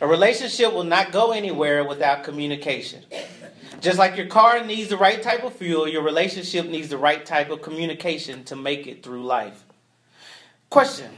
A 0.02 0.08
relationship 0.08 0.74
will 0.74 0.84
not 0.84 1.12
go 1.12 1.32
anywhere 1.32 1.84
without 1.84 2.24
communication. 2.24 3.04
Just 3.82 3.98
like 3.98 4.16
your 4.18 4.28
car 4.28 4.64
needs 4.64 4.90
the 4.90 4.98
right 4.98 5.22
type 5.22 5.44
of 5.44 5.54
fuel, 5.54 5.88
your 5.88 6.04
relationship 6.04 6.68
needs 6.68 6.90
the 6.90 6.98
right 6.98 7.26
type 7.26 7.50
of 7.50 7.62
communication 7.62 8.44
to 8.46 8.56
make 8.56 8.88
it 8.88 9.04
through 9.04 9.24
life. 9.24 9.64
Question 10.70 11.12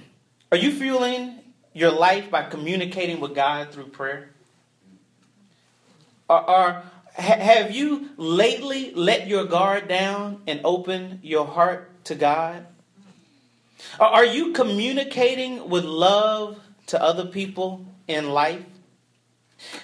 Are 0.51 0.57
you 0.57 0.71
fueling 0.71 1.39
your 1.73 1.91
life 1.91 2.31
by 2.31 2.43
communicating 2.43 3.19
with 3.19 3.35
God 3.35 3.71
through 3.71 3.87
prayer? 3.87 4.29
Or, 6.27 6.49
or 6.49 6.83
have 7.13 7.71
you 7.71 8.09
lately 8.17 8.93
let 8.93 9.27
your 9.27 9.45
guard 9.45 9.87
down 9.87 10.41
and 10.47 10.61
opened 10.63 11.19
your 11.21 11.45
heart 11.45 12.03
to 12.05 12.15
God? 12.15 12.65
Or 13.99 14.07
are 14.07 14.25
you 14.25 14.53
communicating 14.53 15.69
with 15.69 15.85
love 15.85 16.59
to 16.87 17.01
other 17.01 17.25
people 17.25 17.85
in 18.07 18.29
life? 18.29 18.63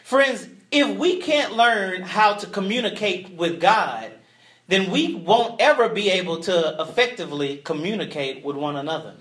Friends, 0.03 0.47
if 0.71 0.97
we 0.97 1.17
can't 1.17 1.53
learn 1.53 2.01
how 2.01 2.33
to 2.35 2.47
communicate 2.47 3.31
with 3.31 3.59
God, 3.59 4.11
then 4.67 4.89
we 4.89 5.15
won't 5.15 5.59
ever 5.59 5.89
be 5.89 6.09
able 6.09 6.39
to 6.39 6.75
effectively 6.79 7.57
communicate 7.57 8.43
with 8.43 8.55
one 8.55 8.77
another. 8.77 9.15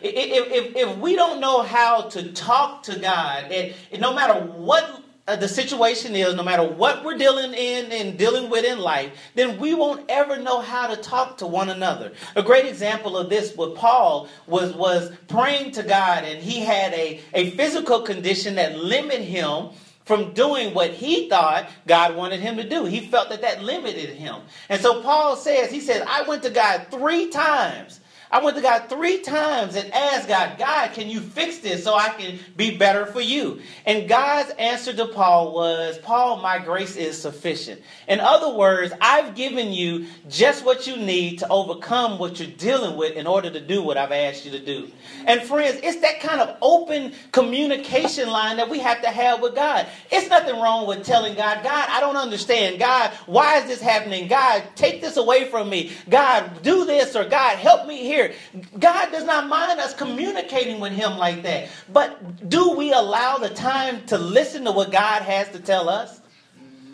If, 0.00 0.52
if, 0.52 0.76
if 0.76 0.98
we 0.98 1.16
don't 1.16 1.40
know 1.40 1.62
how 1.62 2.02
to 2.02 2.32
talk 2.32 2.84
to 2.84 2.98
God, 2.98 3.52
no 3.98 4.14
matter 4.14 4.34
what 4.34 5.02
uh, 5.28 5.36
the 5.36 5.46
situation 5.46 6.16
is, 6.16 6.34
no 6.34 6.42
matter 6.42 6.64
what 6.64 7.04
we're 7.04 7.18
dealing 7.18 7.52
in 7.52 7.92
and 7.92 8.18
dealing 8.18 8.48
with 8.48 8.64
in 8.64 8.78
life, 8.78 9.12
then 9.34 9.58
we 9.60 9.74
won't 9.74 10.04
ever 10.08 10.38
know 10.38 10.60
how 10.60 10.86
to 10.86 10.96
talk 10.96 11.36
to 11.36 11.46
one 11.46 11.68
another. 11.68 12.12
A 12.34 12.42
great 12.42 12.64
example 12.64 13.16
of 13.16 13.28
this 13.28 13.54
with 13.54 13.74
Paul 13.74 14.28
was, 14.46 14.74
was 14.74 15.12
praying 15.28 15.72
to 15.72 15.82
God, 15.82 16.24
and 16.24 16.42
he 16.42 16.60
had 16.60 16.94
a, 16.94 17.20
a 17.34 17.50
physical 17.50 18.00
condition 18.00 18.54
that 18.54 18.78
limited 18.78 19.22
him 19.22 19.68
from 20.06 20.32
doing 20.32 20.72
what 20.72 20.90
he 20.90 21.28
thought 21.28 21.68
God 21.86 22.16
wanted 22.16 22.40
him 22.40 22.56
to 22.56 22.66
do. 22.66 22.86
He 22.86 23.00
felt 23.00 23.28
that 23.28 23.42
that 23.42 23.62
limited 23.62 24.08
him. 24.08 24.36
And 24.70 24.80
so 24.80 25.02
Paul 25.02 25.36
says, 25.36 25.70
he 25.70 25.80
says, 25.80 26.02
I 26.08 26.22
went 26.22 26.42
to 26.44 26.50
God 26.50 26.86
three 26.90 27.28
times. 27.28 28.00
I 28.30 28.44
went 28.44 28.56
to 28.56 28.62
God 28.62 28.88
three 28.88 29.20
times 29.22 29.74
and 29.74 29.92
asked 29.94 30.28
God, 30.28 30.58
God, 30.58 30.92
can 30.92 31.08
you 31.08 31.20
fix 31.20 31.58
this 31.58 31.82
so 31.82 31.94
I 31.94 32.10
can 32.10 32.38
be 32.56 32.76
better 32.76 33.06
for 33.06 33.22
you? 33.22 33.60
And 33.86 34.06
God's 34.06 34.50
answer 34.58 34.92
to 34.92 35.06
Paul 35.06 35.54
was, 35.54 35.98
Paul, 35.98 36.36
my 36.36 36.58
grace 36.58 36.96
is 36.96 37.20
sufficient. 37.20 37.80
In 38.06 38.20
other 38.20 38.54
words, 38.54 38.92
I've 39.00 39.34
given 39.34 39.72
you 39.72 40.06
just 40.28 40.64
what 40.64 40.86
you 40.86 40.96
need 40.96 41.38
to 41.38 41.48
overcome 41.48 42.18
what 42.18 42.38
you're 42.38 42.50
dealing 42.50 42.98
with 42.98 43.16
in 43.16 43.26
order 43.26 43.50
to 43.50 43.60
do 43.60 43.82
what 43.82 43.96
I've 43.96 44.12
asked 44.12 44.44
you 44.44 44.50
to 44.50 44.64
do. 44.64 44.90
And 45.26 45.40
friends, 45.42 45.80
it's 45.82 46.00
that 46.02 46.20
kind 46.20 46.42
of 46.42 46.56
open 46.60 47.14
communication 47.32 48.28
line 48.28 48.58
that 48.58 48.68
we 48.68 48.78
have 48.80 49.00
to 49.02 49.08
have 49.08 49.40
with 49.40 49.54
God. 49.54 49.86
It's 50.10 50.28
nothing 50.28 50.60
wrong 50.60 50.86
with 50.86 51.04
telling 51.04 51.34
God, 51.34 51.62
God, 51.64 51.88
I 51.88 52.00
don't 52.00 52.16
understand. 52.16 52.78
God, 52.78 53.10
why 53.24 53.58
is 53.58 53.66
this 53.68 53.80
happening? 53.80 54.28
God, 54.28 54.64
take 54.74 55.00
this 55.00 55.16
away 55.16 55.48
from 55.48 55.70
me. 55.70 55.92
God, 56.10 56.62
do 56.62 56.84
this 56.84 57.16
or 57.16 57.24
God, 57.24 57.56
help 57.56 57.86
me 57.86 58.04
here 58.04 58.17
here. 58.18 58.32
God 58.78 59.10
does 59.12 59.24
not 59.24 59.48
mind 59.48 59.80
us 59.80 59.94
communicating 59.94 60.80
with 60.80 60.92
Him 60.92 61.16
like 61.16 61.42
that. 61.42 61.68
But 61.92 62.48
do 62.48 62.72
we 62.72 62.92
allow 62.92 63.38
the 63.38 63.50
time 63.50 64.06
to 64.06 64.18
listen 64.18 64.64
to 64.64 64.72
what 64.72 64.92
God 64.92 65.22
has 65.22 65.50
to 65.50 65.60
tell 65.60 65.88
us? 65.88 66.20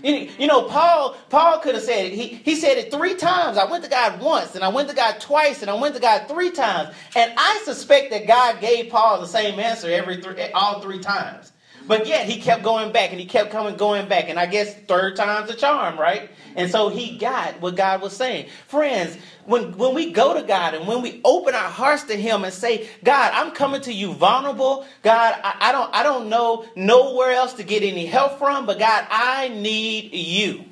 You 0.03 0.47
know, 0.47 0.65
Paul, 0.65 1.17
Paul 1.31 1.61
could 1.61 1.75
have 1.75 1.83
said 1.85 2.07
it. 2.07 2.13
He, 2.13 2.27
he 2.27 2.57
said 2.57 2.77
it 2.77 2.91
three 2.93 3.15
times. 3.15 3.57
I 3.57 3.65
went 3.65 3.85
to 3.85 3.91
God 3.91 4.21
once, 4.21 4.55
and 4.55 4.63
I 4.63 4.69
went 4.69 4.91
to 4.91 4.95
God 4.95 5.19
twice, 5.19 5.63
and 5.63 5.71
I 5.71 5.75
went 5.75 5.95
to 5.95 6.01
God 6.01 6.29
three 6.29 6.51
times. 6.51 6.95
And 7.17 7.33
I 7.39 7.63
suspect 7.65 8.11
that 8.11 8.27
God 8.27 8.61
gave 8.61 8.91
Paul 8.91 9.21
the 9.21 9.27
same 9.27 9.59
answer 9.59 9.91
every 9.91 10.21
three, 10.21 10.51
all 10.53 10.83
three 10.83 10.99
times. 10.99 11.54
But 11.87 12.07
yet 12.07 12.27
he 12.27 12.41
kept 12.41 12.63
going 12.63 12.93
back 12.93 13.11
and 13.11 13.21
he 13.21 13.27
kept 13.27 13.51
coming, 13.51 13.77
going 13.77 14.09
back. 14.09 14.29
And 14.29 14.39
I 14.39 14.47
guess 14.47 14.75
third 14.75 15.17
time's 15.17 15.51
a 15.51 15.55
charm, 15.55 15.99
right? 15.99 16.31
And 16.57 16.71
so 16.71 16.89
he 16.89 17.19
got 17.19 17.61
what 17.61 17.77
God 17.77 18.01
was 18.01 18.17
saying. 18.17 18.49
Friends, 18.69 19.19
when, 19.45 19.77
when 19.77 19.95
we 19.95 20.13
go 20.13 20.35
to 20.41 20.47
God 20.47 20.75
and 20.75 20.87
when 20.87 21.03
we 21.03 21.21
open 21.25 21.55
our 21.55 21.69
hearts 21.69 22.05
to 22.05 22.17
Him 22.17 22.45
and 22.45 22.53
say, 22.53 22.89
God, 23.03 23.33
I'm 23.35 23.53
coming 23.53 23.83
to 23.83 23.93
you 23.93 24.15
vulnerable. 24.15 24.87
God, 25.03 25.39
I, 25.45 25.57
I 25.61 25.73
don't 25.73 25.95
I 25.95 26.03
don't 26.03 26.29
know 26.29 26.65
nowhere 26.75 27.33
else 27.33 27.55
to 27.55 27.65
get 27.65 27.83
any 27.83 28.07
help 28.07 28.39
from, 28.39 28.67
but 28.67 28.79
God, 28.79 29.07
I 29.11 29.49
need 29.49 30.13
you. 30.15 30.65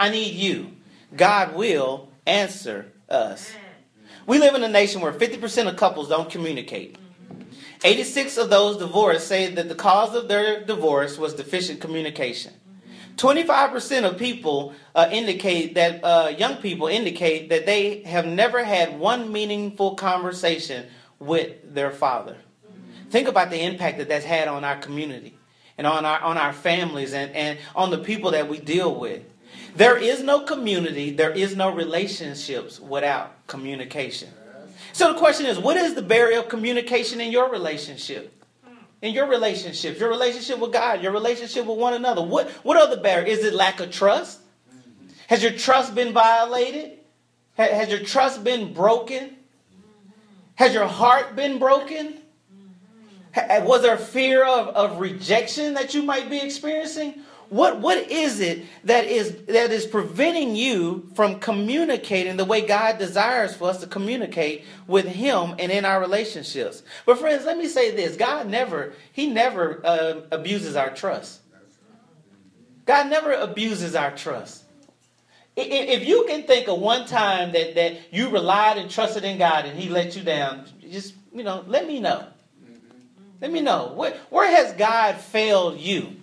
I 0.00 0.10
need 0.10 0.34
you. 0.34 0.72
God 1.16 1.54
will 1.54 2.08
answer 2.26 2.92
us. 3.08 3.52
We 4.26 4.38
live 4.38 4.54
in 4.56 4.64
a 4.64 4.68
nation 4.68 5.00
where 5.00 5.12
50% 5.12 5.68
of 5.68 5.76
couples 5.76 6.08
don't 6.08 6.28
communicate. 6.28 6.96
86 7.84 8.38
of 8.38 8.50
those 8.50 8.78
divorced 8.78 9.26
say 9.26 9.54
that 9.54 9.68
the 9.68 9.74
cause 9.74 10.14
of 10.14 10.28
their 10.28 10.64
divorce 10.64 11.18
was 11.18 11.34
deficient 11.34 11.80
communication. 11.80 12.52
25% 13.16 14.04
of 14.04 14.18
people 14.18 14.74
uh, 14.94 15.08
indicate 15.10 15.74
that 15.74 16.04
uh, 16.04 16.28
young 16.36 16.56
people 16.56 16.86
indicate 16.86 17.48
that 17.48 17.64
they 17.64 18.02
have 18.02 18.26
never 18.26 18.62
had 18.62 18.98
one 18.98 19.32
meaningful 19.32 19.94
conversation 19.94 20.86
with 21.18 21.74
their 21.74 21.90
father. 21.90 22.36
Think 23.10 23.28
about 23.28 23.50
the 23.50 23.62
impact 23.62 23.98
that 23.98 24.08
that's 24.08 24.24
had 24.24 24.48
on 24.48 24.64
our 24.64 24.76
community 24.76 25.38
and 25.78 25.86
on 25.86 26.04
our 26.04 26.20
on 26.20 26.36
our 26.36 26.52
families 26.52 27.14
and, 27.14 27.32
and 27.32 27.58
on 27.74 27.90
the 27.90 27.98
people 27.98 28.32
that 28.32 28.48
we 28.48 28.58
deal 28.58 28.94
with. 28.94 29.22
There 29.74 29.96
is 29.96 30.22
no 30.22 30.40
community, 30.40 31.12
there 31.12 31.30
is 31.30 31.56
no 31.56 31.70
relationships 31.70 32.80
without 32.80 33.46
communication. 33.46 34.30
So 34.96 35.12
the 35.12 35.18
question 35.18 35.44
is, 35.44 35.58
what 35.58 35.76
is 35.76 35.92
the 35.92 36.00
barrier 36.00 36.38
of 36.38 36.48
communication 36.48 37.20
in 37.20 37.30
your 37.30 37.50
relationship? 37.50 38.32
in 39.02 39.12
your 39.12 39.28
relationships, 39.28 40.00
your 40.00 40.08
relationship 40.08 40.58
with 40.58 40.72
God, 40.72 41.02
your 41.02 41.12
relationship 41.12 41.66
with 41.66 41.76
one 41.76 41.92
another? 41.92 42.22
What, 42.22 42.48
what 42.62 42.78
are 42.78 42.88
the 42.88 43.00
barriers? 43.00 43.40
Is 43.40 43.44
it 43.44 43.52
lack 43.52 43.78
of 43.78 43.90
trust? 43.90 44.40
Has 45.28 45.42
your 45.42 45.52
trust 45.52 45.94
been 45.94 46.14
violated? 46.14 46.92
Has 47.58 47.90
your 47.90 48.00
trust 48.00 48.42
been 48.42 48.72
broken? 48.72 49.36
Has 50.54 50.72
your 50.72 50.86
heart 50.86 51.36
been 51.36 51.58
broken? 51.58 52.16
Was 53.36 53.82
there 53.82 53.98
fear 53.98 54.46
of, 54.46 54.68
of 54.68 54.98
rejection 54.98 55.74
that 55.74 55.92
you 55.92 56.02
might 56.02 56.30
be 56.30 56.38
experiencing? 56.38 57.20
What, 57.48 57.80
what 57.80 58.10
is 58.10 58.40
it 58.40 58.64
that 58.84 59.04
is, 59.04 59.36
that 59.46 59.70
is 59.70 59.86
preventing 59.86 60.56
you 60.56 61.08
from 61.14 61.38
communicating 61.38 62.36
the 62.36 62.44
way 62.44 62.66
God 62.66 62.98
desires 62.98 63.54
for 63.54 63.68
us 63.68 63.80
to 63.80 63.86
communicate 63.86 64.64
with 64.86 65.06
Him 65.06 65.54
and 65.58 65.70
in 65.70 65.84
our 65.84 66.00
relationships? 66.00 66.82
But 67.04 67.18
friends, 67.18 67.44
let 67.44 67.56
me 67.56 67.68
say 67.68 67.94
this. 67.94 68.16
God 68.16 68.48
never, 68.48 68.94
He 69.12 69.28
never 69.28 69.80
uh, 69.84 70.20
abuses 70.32 70.76
our 70.76 70.90
trust. 70.90 71.40
God 72.84 73.08
never 73.08 73.32
abuses 73.32 73.94
our 73.94 74.10
trust. 74.12 74.64
If 75.56 76.06
you 76.06 76.26
can 76.28 76.42
think 76.42 76.68
of 76.68 76.78
one 76.80 77.06
time 77.06 77.52
that, 77.52 77.74
that 77.76 78.12
you 78.12 78.28
relied 78.28 78.76
and 78.76 78.90
trusted 78.90 79.24
in 79.24 79.38
God 79.38 79.64
and 79.64 79.78
He 79.78 79.88
let 79.88 80.16
you 80.16 80.22
down, 80.22 80.66
just, 80.90 81.14
you 81.32 81.44
know, 81.44 81.64
let 81.66 81.86
me 81.86 82.00
know. 82.00 82.26
Let 83.40 83.52
me 83.52 83.60
know. 83.60 83.92
Where, 83.94 84.14
where 84.30 84.50
has 84.50 84.72
God 84.74 85.16
failed 85.16 85.78
you? 85.78 86.16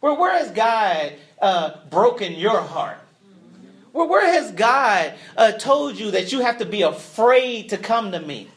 Where, 0.00 0.14
where 0.14 0.38
has 0.38 0.50
God 0.50 1.12
uh, 1.40 1.72
broken 1.90 2.34
your 2.34 2.60
heart? 2.60 2.98
Where, 3.92 4.06
where 4.06 4.32
has 4.32 4.52
God 4.52 5.14
uh, 5.36 5.52
told 5.52 5.98
you 5.98 6.12
that 6.12 6.32
you 6.32 6.40
have 6.40 6.58
to 6.58 6.64
be 6.64 6.82
afraid 6.82 7.70
to 7.70 7.76
come 7.76 8.12
to 8.12 8.20
me? 8.20 8.48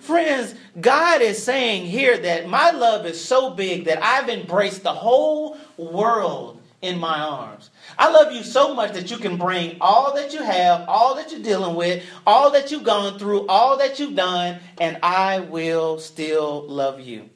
Friends, 0.00 0.54
God 0.80 1.20
is 1.20 1.42
saying 1.42 1.86
here 1.86 2.16
that 2.16 2.48
my 2.48 2.70
love 2.70 3.06
is 3.06 3.22
so 3.22 3.50
big 3.50 3.86
that 3.86 4.02
I've 4.02 4.28
embraced 4.28 4.84
the 4.84 4.92
whole 4.92 5.56
world 5.76 6.62
in 6.82 6.98
my 6.98 7.18
arms. 7.18 7.70
I 7.98 8.10
love 8.12 8.32
you 8.32 8.44
so 8.44 8.74
much 8.74 8.92
that 8.92 9.10
you 9.10 9.16
can 9.16 9.36
bring 9.36 9.78
all 9.80 10.14
that 10.14 10.32
you 10.32 10.42
have, 10.42 10.88
all 10.88 11.16
that 11.16 11.32
you're 11.32 11.42
dealing 11.42 11.74
with, 11.74 12.04
all 12.26 12.52
that 12.52 12.70
you've 12.70 12.84
gone 12.84 13.18
through, 13.18 13.46
all 13.48 13.78
that 13.78 13.98
you've 13.98 14.14
done, 14.14 14.60
and 14.78 14.98
I 15.02 15.40
will 15.40 15.98
still 15.98 16.66
love 16.68 17.00
you. 17.00 17.28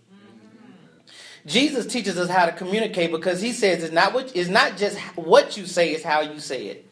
Jesus 1.50 1.85
teaches 1.87 2.16
us 2.16 2.30
how 2.30 2.47
to 2.47 2.52
communicate 2.52 3.11
because 3.11 3.40
he 3.40 3.52
says 3.52 3.83
it's 3.83 3.92
not 3.92 4.14
what 4.14 4.35
it's 4.37 4.49
not 4.49 4.76
just 4.76 4.99
what 5.16 5.57
you 5.57 5.66
say, 5.66 5.90
it's 5.92 6.04
how 6.04 6.21
you 6.21 6.38
say 6.38 6.66
it. 6.66 6.87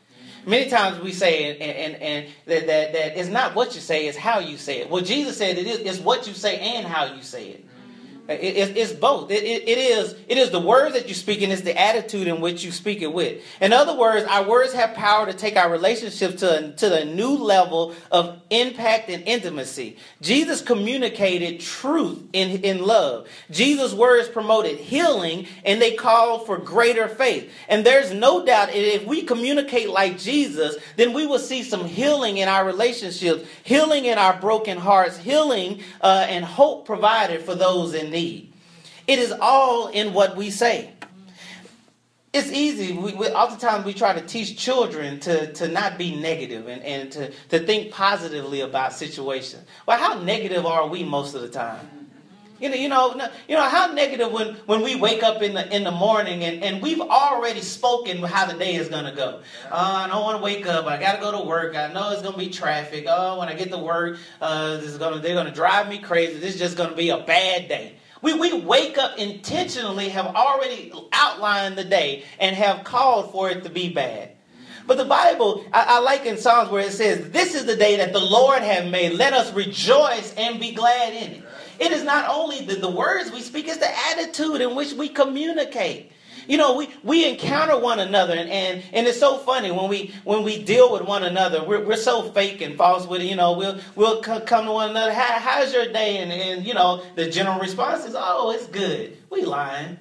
Many 0.44 0.68
times 0.68 1.00
we 1.00 1.12
say 1.12 1.52
and, 1.52 1.62
and, 1.62 2.02
and 2.02 2.26
that, 2.46 2.66
that, 2.66 2.92
that 2.92 3.20
it's 3.20 3.28
not 3.28 3.54
what 3.54 3.74
you 3.74 3.80
say, 3.80 4.08
it's 4.08 4.18
how 4.18 4.40
you 4.40 4.56
say 4.56 4.80
it. 4.80 4.90
Well, 4.90 5.02
Jesus 5.04 5.36
said 5.36 5.58
it 5.58 5.66
is 5.66 5.78
it's 5.78 5.98
what 5.98 6.26
you 6.26 6.34
say 6.34 6.58
and 6.58 6.86
how 6.86 7.14
you 7.14 7.22
say 7.22 7.50
it. 7.50 7.67
It, 8.28 8.40
it, 8.42 8.76
it's 8.76 8.92
both. 8.92 9.30
It, 9.30 9.42
it 9.42 9.78
is 9.78 10.14
it 10.28 10.36
is 10.36 10.50
the 10.50 10.60
words 10.60 10.94
that 10.94 11.08
you 11.08 11.14
speak 11.14 11.40
and 11.40 11.50
it's 11.50 11.62
the 11.62 11.80
attitude 11.80 12.28
in 12.28 12.42
which 12.42 12.62
you 12.62 12.70
speak 12.70 13.00
it 13.00 13.10
with. 13.10 13.42
In 13.58 13.72
other 13.72 13.96
words, 13.96 14.26
our 14.26 14.46
words 14.46 14.74
have 14.74 14.92
power 14.94 15.24
to 15.24 15.32
take 15.32 15.56
our 15.56 15.70
relationship 15.70 16.36
to, 16.38 16.74
to 16.76 16.88
the 16.90 17.06
new 17.06 17.30
level 17.30 17.94
of 18.12 18.42
impact 18.50 19.08
and 19.08 19.22
intimacy. 19.26 19.96
Jesus 20.20 20.60
communicated 20.60 21.60
truth 21.60 22.22
in, 22.34 22.62
in 22.64 22.82
love. 22.82 23.28
Jesus' 23.50 23.94
words 23.94 24.28
promoted 24.28 24.76
healing 24.76 25.46
and 25.64 25.80
they 25.80 25.94
called 25.94 26.44
for 26.44 26.58
greater 26.58 27.08
faith. 27.08 27.50
And 27.66 27.86
there's 27.86 28.12
no 28.12 28.44
doubt 28.44 28.74
if 28.74 29.06
we 29.06 29.22
communicate 29.22 29.88
like 29.88 30.18
Jesus, 30.18 30.76
then 30.96 31.14
we 31.14 31.26
will 31.26 31.38
see 31.38 31.62
some 31.62 31.86
healing 31.86 32.36
in 32.36 32.48
our 32.48 32.66
relationships, 32.66 33.48
healing 33.62 34.04
in 34.04 34.18
our 34.18 34.38
broken 34.38 34.76
hearts, 34.76 35.16
healing 35.16 35.80
uh, 36.02 36.26
and 36.28 36.44
hope 36.44 36.84
provided 36.84 37.40
for 37.40 37.54
those 37.54 37.94
in 37.94 38.10
need 38.10 38.17
need. 38.18 38.52
It 39.06 39.18
is 39.18 39.32
all 39.40 39.88
in 39.88 40.12
what 40.12 40.36
we 40.36 40.50
say. 40.50 40.92
It's 42.32 42.52
easy. 42.52 42.92
We, 42.92 43.14
we, 43.14 43.26
oftentimes 43.28 43.86
we 43.86 43.94
try 43.94 44.12
to 44.12 44.20
teach 44.20 44.58
children 44.58 45.18
to, 45.20 45.52
to 45.54 45.68
not 45.68 45.96
be 45.96 46.14
negative 46.14 46.68
and, 46.68 46.82
and 46.82 47.10
to, 47.12 47.32
to 47.48 47.58
think 47.58 47.90
positively 47.90 48.60
about 48.60 48.92
situations. 48.92 49.64
Well, 49.86 49.98
how 49.98 50.20
negative 50.20 50.66
are 50.66 50.86
we 50.86 51.04
most 51.04 51.34
of 51.34 51.40
the 51.40 51.48
time? 51.48 51.98
You 52.60 52.68
know, 52.68 52.74
you 52.74 52.88
know, 52.88 53.28
you 53.48 53.54
know 53.54 53.68
how 53.68 53.92
negative 53.92 54.32
when, 54.32 54.54
when 54.66 54.82
we 54.82 54.96
wake 54.96 55.22
up 55.22 55.42
in 55.42 55.54
the 55.54 55.74
in 55.74 55.84
the 55.84 55.92
morning 55.92 56.42
and, 56.42 56.64
and 56.64 56.82
we've 56.82 57.00
already 57.00 57.60
spoken 57.60 58.18
how 58.18 58.46
the 58.46 58.58
day 58.58 58.74
is 58.74 58.88
gonna 58.88 59.14
go. 59.14 59.42
Uh, 59.70 60.04
I 60.04 60.08
don't 60.08 60.24
want 60.24 60.38
to 60.38 60.42
wake 60.42 60.66
up. 60.66 60.86
I 60.86 60.98
gotta 60.98 61.20
go 61.20 61.30
to 61.30 61.46
work. 61.46 61.76
I 61.76 61.92
know 61.92 62.10
it's 62.10 62.22
gonna 62.22 62.36
be 62.36 62.50
traffic. 62.50 63.06
Oh, 63.08 63.38
when 63.38 63.48
I 63.48 63.54
get 63.54 63.70
to 63.70 63.78
work, 63.78 64.18
uh, 64.40 64.78
this 64.78 64.86
is 64.86 64.98
gonna 64.98 65.20
they're 65.20 65.36
gonna 65.36 65.54
drive 65.54 65.88
me 65.88 65.98
crazy. 65.98 66.40
This 66.40 66.54
is 66.54 66.60
just 66.60 66.76
gonna 66.76 66.96
be 66.96 67.10
a 67.10 67.18
bad 67.18 67.68
day. 67.68 67.94
We, 68.22 68.34
we 68.34 68.60
wake 68.60 68.98
up 68.98 69.18
intentionally, 69.18 70.08
have 70.10 70.26
already 70.26 70.92
outlined 71.12 71.76
the 71.76 71.84
day, 71.84 72.24
and 72.38 72.56
have 72.56 72.84
called 72.84 73.32
for 73.32 73.50
it 73.50 73.64
to 73.64 73.70
be 73.70 73.92
bad. 73.92 74.32
But 74.86 74.96
the 74.96 75.04
Bible, 75.04 75.64
I, 75.72 75.84
I, 75.86 75.98
like 76.00 76.24
in 76.24 76.38
Psalms 76.38 76.70
where 76.70 76.82
it 76.82 76.92
says, 76.92 77.30
This 77.30 77.54
is 77.54 77.66
the 77.66 77.76
day 77.76 77.96
that 77.96 78.14
the 78.14 78.20
Lord 78.20 78.62
have 78.62 78.90
made. 78.90 79.12
Let 79.12 79.34
us 79.34 79.52
rejoice 79.52 80.34
and 80.36 80.58
be 80.58 80.72
glad 80.72 81.12
in 81.12 81.32
it. 81.32 81.44
It 81.78 81.92
is 81.92 82.02
not 82.02 82.28
only 82.28 82.64
the, 82.64 82.76
the 82.76 82.90
words 82.90 83.30
we 83.30 83.40
speak, 83.40 83.68
it's 83.68 83.76
the 83.76 83.98
attitude 84.10 84.62
in 84.62 84.74
which 84.74 84.94
we 84.94 85.10
communicate. 85.10 86.10
You 86.48 86.56
know, 86.56 86.74
we, 86.74 86.88
we 87.04 87.28
encounter 87.28 87.78
one 87.78 88.00
another, 88.00 88.32
and, 88.32 88.48
and, 88.48 88.82
and 88.94 89.06
it's 89.06 89.20
so 89.20 89.36
funny 89.36 89.70
when 89.70 89.90
we 89.90 90.14
when 90.24 90.44
we 90.44 90.62
deal 90.64 90.90
with 90.90 91.02
one 91.02 91.22
another. 91.22 91.62
We're, 91.62 91.84
we're 91.84 91.96
so 91.96 92.30
fake 92.30 92.62
and 92.62 92.74
false 92.74 93.06
with 93.06 93.20
it. 93.20 93.26
You 93.26 93.36
know, 93.36 93.52
we'll 93.52 93.78
we'll 93.96 94.22
come 94.22 94.64
to 94.64 94.72
one 94.72 94.90
another. 94.90 95.12
How, 95.12 95.38
how's 95.38 95.74
your 95.74 95.92
day? 95.92 96.16
And, 96.16 96.32
and 96.32 96.66
you 96.66 96.72
know, 96.72 97.02
the 97.16 97.30
general 97.30 97.60
response 97.60 98.06
is, 98.06 98.14
"Oh, 98.16 98.50
it's 98.50 98.66
good." 98.66 99.18
We 99.28 99.42
lying, 99.42 99.98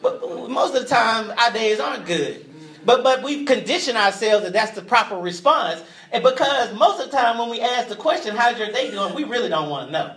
but 0.00 0.22
most 0.48 0.76
of 0.76 0.82
the 0.82 0.88
time 0.88 1.36
our 1.36 1.52
days 1.52 1.80
aren't 1.80 2.06
good. 2.06 2.46
But 2.84 3.02
but 3.02 3.24
we've 3.24 3.44
conditioned 3.44 3.98
ourselves 3.98 4.44
that 4.44 4.52
that's 4.52 4.76
the 4.76 4.82
proper 4.82 5.16
response, 5.16 5.82
and 6.12 6.22
because 6.22 6.72
most 6.74 7.02
of 7.02 7.10
the 7.10 7.16
time 7.16 7.38
when 7.38 7.50
we 7.50 7.60
ask 7.60 7.88
the 7.88 7.96
question, 7.96 8.36
"How's 8.36 8.56
your 8.56 8.70
day 8.70 8.92
doing?" 8.92 9.16
we 9.16 9.24
really 9.24 9.48
don't 9.48 9.68
want 9.68 9.88
to 9.88 9.92
know. 9.92 10.14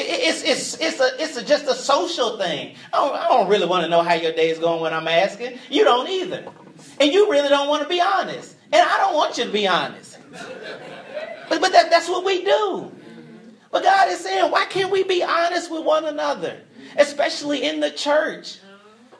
It's, 0.00 0.42
it's, 0.44 0.80
it's, 0.80 1.00
a, 1.00 1.22
it's 1.22 1.36
a, 1.36 1.44
just 1.44 1.66
a 1.66 1.74
social 1.74 2.38
thing. 2.38 2.76
I 2.92 2.96
don't, 2.96 3.14
I 3.16 3.28
don't 3.28 3.48
really 3.48 3.66
want 3.66 3.82
to 3.82 3.90
know 3.90 4.02
how 4.02 4.14
your 4.14 4.32
day 4.32 4.48
is 4.48 4.58
going 4.58 4.80
when 4.80 4.94
I'm 4.94 5.08
asking. 5.08 5.58
You 5.68 5.82
don't 5.82 6.08
either. 6.08 6.46
And 7.00 7.12
you 7.12 7.28
really 7.30 7.48
don't 7.48 7.68
want 7.68 7.82
to 7.82 7.88
be 7.88 8.00
honest. 8.00 8.56
And 8.72 8.80
I 8.80 8.96
don't 8.98 9.14
want 9.14 9.38
you 9.38 9.44
to 9.44 9.50
be 9.50 9.66
honest. 9.66 10.18
But, 11.48 11.60
but 11.60 11.72
that, 11.72 11.90
that's 11.90 12.08
what 12.08 12.24
we 12.24 12.44
do. 12.44 12.92
But 13.72 13.82
God 13.82 14.08
is 14.08 14.20
saying, 14.20 14.50
why 14.52 14.66
can't 14.66 14.90
we 14.90 15.02
be 15.02 15.22
honest 15.24 15.70
with 15.70 15.84
one 15.84 16.04
another? 16.04 16.60
Especially 16.96 17.64
in 17.64 17.80
the 17.80 17.90
church. 17.90 18.58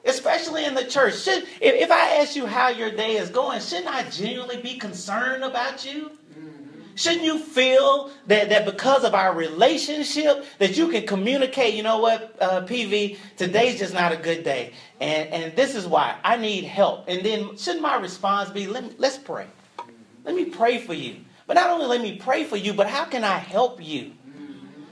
Especially 0.04 0.64
in 0.64 0.74
the 0.74 0.84
church. 0.84 1.18
Should, 1.18 1.42
if, 1.60 1.74
if 1.74 1.90
I 1.90 2.16
ask 2.16 2.36
you 2.36 2.46
how 2.46 2.68
your 2.68 2.90
day 2.90 3.16
is 3.16 3.30
going, 3.30 3.60
shouldn't 3.60 3.88
I 3.88 4.08
genuinely 4.10 4.62
be 4.62 4.78
concerned 4.78 5.42
about 5.42 5.84
you? 5.84 6.12
Shouldn't 6.98 7.22
you 7.22 7.38
feel 7.38 8.10
that, 8.26 8.48
that 8.48 8.64
because 8.64 9.04
of 9.04 9.14
our 9.14 9.32
relationship 9.32 10.44
that 10.58 10.76
you 10.76 10.88
can 10.88 11.06
communicate, 11.06 11.74
you 11.74 11.84
know 11.84 11.98
what, 11.98 12.36
uh, 12.40 12.62
PV, 12.62 13.16
today's 13.36 13.78
just 13.78 13.94
not 13.94 14.10
a 14.10 14.16
good 14.16 14.42
day. 14.42 14.72
And, 15.00 15.28
and 15.28 15.56
this 15.56 15.76
is 15.76 15.86
why. 15.86 16.16
I 16.24 16.36
need 16.36 16.64
help. 16.64 17.04
And 17.06 17.24
then 17.24 17.56
shouldn't 17.56 17.82
my 17.82 17.94
response 17.94 18.50
be, 18.50 18.66
Let 18.66 18.82
me, 18.82 18.90
let's 18.98 19.16
pray. 19.16 19.46
Let 20.24 20.34
me 20.34 20.46
pray 20.46 20.78
for 20.78 20.92
you. 20.92 21.18
But 21.46 21.54
not 21.54 21.70
only 21.70 21.86
let 21.86 22.00
me 22.00 22.16
pray 22.16 22.42
for 22.42 22.56
you, 22.56 22.74
but 22.74 22.88
how 22.88 23.04
can 23.04 23.22
I 23.22 23.38
help 23.38 23.80
you? 23.80 24.10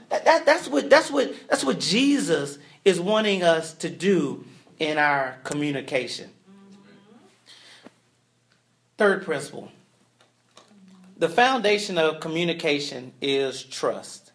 That, 0.07 0.23
that, 0.23 0.45
that's, 0.45 0.69
what, 0.69 0.89
that's, 0.89 1.11
what, 1.11 1.35
that's 1.49 1.65
what 1.65 1.77
Jesus 1.77 2.57
is 2.85 3.01
wanting 3.01 3.43
us 3.43 3.73
to 3.73 3.89
do 3.89 4.45
in 4.79 4.97
our 4.97 5.35
communication. 5.43 6.29
Third 8.97 9.25
principle 9.25 9.73
the 11.17 11.29
foundation 11.29 11.97
of 11.97 12.19
communication 12.19 13.11
is 13.21 13.63
trust. 13.63 14.31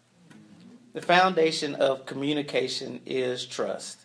The 0.93 1.01
foundation 1.01 1.75
of 1.75 2.05
communication 2.05 2.99
is 3.05 3.45
trust. 3.45 3.99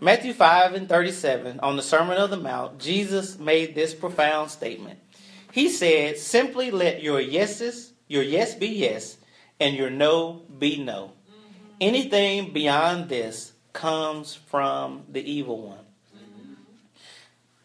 Matthew 0.00 0.34
5 0.34 0.74
and 0.74 0.88
37, 0.88 1.60
on 1.60 1.76
the 1.76 1.82
Sermon 1.82 2.18
of 2.18 2.30
the 2.30 2.36
Mount, 2.36 2.78
Jesus 2.78 3.38
made 3.38 3.74
this 3.74 3.94
profound 3.94 4.50
statement. 4.50 4.98
He 5.52 5.68
said, 5.68 6.18
Simply 6.18 6.70
let 6.70 7.02
your 7.02 7.20
yeses, 7.20 7.92
your 8.08 8.22
yes 8.22 8.54
be 8.54 8.68
yes, 8.68 9.16
and 9.58 9.74
your 9.74 9.90
no 9.90 10.42
be 10.58 10.82
no. 10.82 11.12
Anything 11.80 12.52
beyond 12.52 13.08
this 13.08 13.52
comes 13.72 14.34
from 14.34 15.04
the 15.08 15.22
evil 15.22 15.62
one. 15.62 15.84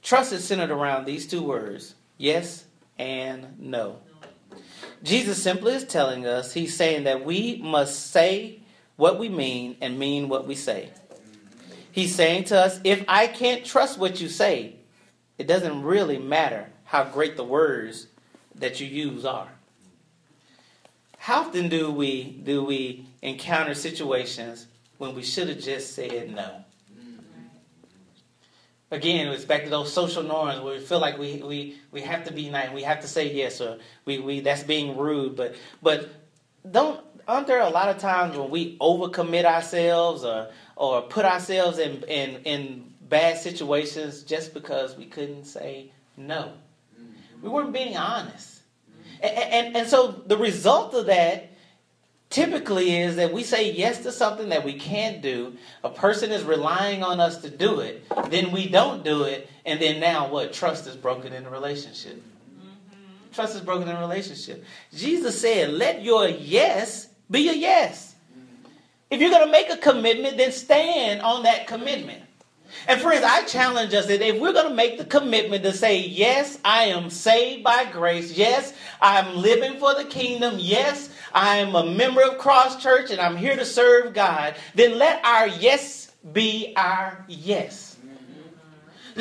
Trust 0.01 0.31
is 0.31 0.45
centered 0.45 0.71
around 0.71 1.05
these 1.05 1.27
two 1.27 1.43
words 1.43 1.95
yes 2.17 2.65
and 2.97 3.59
no. 3.59 3.97
Jesus 5.03 5.41
simply 5.41 5.73
is 5.73 5.83
telling 5.83 6.25
us, 6.25 6.53
he's 6.53 6.75
saying 6.75 7.03
that 7.03 7.23
we 7.23 7.61
must 7.63 8.11
say 8.11 8.59
what 8.95 9.19
we 9.19 9.29
mean 9.29 9.77
and 9.81 9.99
mean 9.99 10.27
what 10.27 10.47
we 10.47 10.55
say. 10.55 10.89
He's 11.91 12.13
saying 12.13 12.45
to 12.45 12.59
us, 12.59 12.79
if 12.83 13.03
I 13.07 13.27
can't 13.27 13.65
trust 13.65 13.97
what 13.97 14.21
you 14.21 14.27
say, 14.27 14.75
it 15.37 15.47
doesn't 15.47 15.83
really 15.83 16.17
matter 16.17 16.69
how 16.83 17.03
great 17.03 17.37
the 17.37 17.43
words 17.43 18.07
that 18.55 18.79
you 18.79 18.87
use 18.87 19.25
are. 19.25 19.49
How 21.17 21.41
often 21.41 21.69
do 21.69 21.91
we 21.91 22.23
do 22.23 22.63
we 22.63 23.05
encounter 23.21 23.73
situations 23.73 24.67
when 24.97 25.13
we 25.13 25.23
should 25.23 25.49
have 25.49 25.59
just 25.59 25.93
said 25.93 26.33
no? 26.33 26.63
Again, 28.91 29.27
it's 29.27 29.45
back 29.45 29.63
to 29.63 29.69
those 29.69 29.91
social 29.91 30.23
norms 30.23 30.61
where 30.61 30.75
we 30.75 30.79
feel 30.79 30.99
like 30.99 31.17
we, 31.17 31.41
we, 31.43 31.77
we 31.91 32.01
have 32.01 32.25
to 32.25 32.33
be 32.33 32.49
nice, 32.49 32.71
we 32.71 32.83
have 32.83 33.01
to 33.01 33.07
say 33.07 33.31
yes, 33.31 33.61
or 33.61 33.77
we, 34.05 34.19
we 34.19 34.39
that's 34.39 34.63
being 34.63 34.97
rude. 34.97 35.35
But 35.35 35.55
but 35.81 36.09
don't 36.69 36.99
aren't 37.27 37.47
there 37.47 37.61
a 37.61 37.69
lot 37.69 37.89
of 37.89 37.97
times 37.97 38.37
when 38.37 38.49
we 38.49 38.77
overcommit 38.77 39.45
ourselves 39.45 40.23
or 40.23 40.49
or 40.75 41.01
put 41.01 41.25
ourselves 41.25 41.79
in 41.79 42.03
in, 42.03 42.41
in 42.43 42.93
bad 43.01 43.37
situations 43.37 44.23
just 44.23 44.53
because 44.53 44.97
we 44.97 45.05
couldn't 45.05 45.45
say 45.45 45.91
no? 46.15 46.53
Mm-hmm. 46.99 47.41
We 47.41 47.49
weren't 47.49 47.73
being 47.73 47.97
honest. 47.97 48.61
And, 49.21 49.37
and, 49.37 49.77
and 49.77 49.87
so 49.87 50.11
the 50.27 50.37
result 50.37 50.93
of 50.93 51.07
that 51.07 51.51
typically 52.29 52.97
is 52.97 53.15
that 53.15 53.31
we 53.31 53.43
say 53.43 53.71
yes 53.71 54.03
to 54.03 54.11
something 54.11 54.49
that 54.49 54.63
we 54.63 54.73
can't 54.73 55.21
do. 55.21 55.55
A 55.83 55.89
person 55.89 56.31
is 56.31 56.43
relying 56.43 57.03
on 57.03 57.19
us 57.19 57.41
to 57.41 57.49
do 57.49 57.79
it. 57.79 58.05
Then 58.29 58.51
we 58.51 58.67
don't 58.67 59.03
do 59.03 59.23
it. 59.23 59.49
And 59.65 59.81
then 59.81 59.99
now 59.99 60.29
what? 60.29 60.53
Trust 60.53 60.87
is 60.87 60.95
broken 60.95 61.33
in 61.33 61.43
the 61.43 61.49
relationship. 61.49 62.17
Mm-hmm. 62.17 63.33
Trust 63.33 63.55
is 63.55 63.61
broken 63.61 63.87
in 63.87 63.95
a 63.95 63.99
relationship. 63.99 64.63
Jesus 64.93 65.39
said, 65.39 65.71
let 65.71 66.03
your 66.03 66.27
yes 66.27 67.09
be 67.29 67.49
a 67.49 67.53
yes. 67.53 68.15
If 69.09 69.21
you're 69.21 69.31
going 69.31 69.45
to 69.45 69.51
make 69.51 69.69
a 69.69 69.77
commitment, 69.77 70.37
then 70.37 70.51
stand 70.51 71.21
on 71.21 71.43
that 71.43 71.65
commitment. 71.65 72.23
And 72.87 73.01
friends, 73.01 73.23
I 73.23 73.43
challenge 73.45 73.93
us 73.93 74.07
that 74.07 74.21
if 74.21 74.39
we're 74.39 74.53
going 74.53 74.69
to 74.69 74.75
make 74.75 74.97
the 74.97 75.05
commitment 75.05 75.63
to 75.63 75.73
say, 75.73 75.99
yes, 75.99 76.59
I 76.63 76.85
am 76.85 77.09
saved 77.09 77.63
by 77.63 77.85
grace. 77.85 78.33
Yes, 78.33 78.73
I'm 79.01 79.37
living 79.37 79.79
for 79.79 79.95
the 79.95 80.05
kingdom. 80.05 80.55
Yes, 80.57 81.09
I 81.33 81.57
am 81.57 81.75
a 81.75 81.85
member 81.85 82.21
of 82.21 82.37
Cross 82.37 82.81
Church 82.81 83.11
and 83.11 83.21
I'm 83.21 83.37
here 83.37 83.55
to 83.55 83.65
serve 83.65 84.13
God. 84.13 84.55
Then 84.75 84.97
let 84.97 85.23
our 85.25 85.47
yes 85.47 86.11
be 86.33 86.73
our 86.75 87.25
yes. 87.27 87.86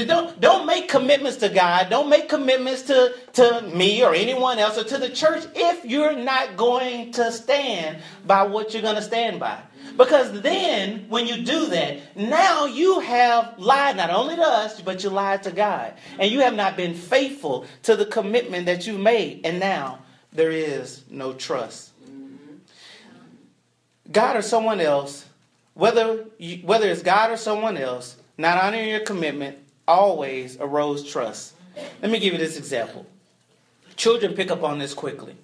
Don't, 0.04 0.38
don't 0.40 0.66
make 0.66 0.88
commitments 0.88 1.38
to 1.38 1.48
God. 1.48 1.88
Don't 1.88 2.10
make 2.10 2.28
commitments 2.28 2.82
to, 2.82 3.14
to 3.34 3.62
me 3.62 4.04
or 4.04 4.14
anyone 4.14 4.58
else 4.58 4.76
or 4.76 4.84
to 4.84 4.98
the 4.98 5.08
church 5.08 5.44
if 5.54 5.84
you're 5.84 6.16
not 6.16 6.56
going 6.56 7.12
to 7.12 7.32
stand 7.32 8.02
by 8.26 8.42
what 8.42 8.72
you're 8.72 8.82
going 8.82 8.96
to 8.96 9.02
stand 9.02 9.40
by. 9.40 9.58
Because 9.96 10.42
then, 10.42 11.06
when 11.08 11.26
you 11.26 11.42
do 11.42 11.66
that, 11.68 12.16
now 12.16 12.66
you 12.66 13.00
have 13.00 13.54
lied 13.58 13.96
not 13.96 14.10
only 14.10 14.36
to 14.36 14.42
us, 14.42 14.80
but 14.82 15.02
you 15.02 15.08
lied 15.08 15.42
to 15.44 15.50
God. 15.50 15.94
And 16.18 16.30
you 16.30 16.40
have 16.40 16.54
not 16.54 16.76
been 16.76 16.94
faithful 16.94 17.64
to 17.84 17.96
the 17.96 18.04
commitment 18.04 18.66
that 18.66 18.86
you 18.86 18.98
made. 18.98 19.46
And 19.46 19.58
now 19.58 20.00
there 20.32 20.50
is 20.50 21.04
no 21.08 21.32
trust. 21.32 21.92
God 24.12 24.36
or 24.36 24.42
someone 24.42 24.80
else, 24.80 25.24
whether, 25.74 26.26
you, 26.38 26.58
whether 26.58 26.90
it's 26.90 27.02
God 27.02 27.30
or 27.30 27.36
someone 27.36 27.76
else, 27.76 28.16
not 28.36 28.62
honoring 28.62 28.88
your 28.88 29.00
commitment 29.00 29.58
always 29.86 30.56
erodes 30.56 31.10
trust. 31.10 31.54
Let 32.02 32.10
me 32.10 32.18
give 32.18 32.32
you 32.32 32.38
this 32.38 32.56
example. 32.56 33.06
Children 33.96 34.34
pick 34.34 34.50
up 34.50 34.62
on 34.62 34.78
this 34.78 34.94
quickly. 34.94 35.36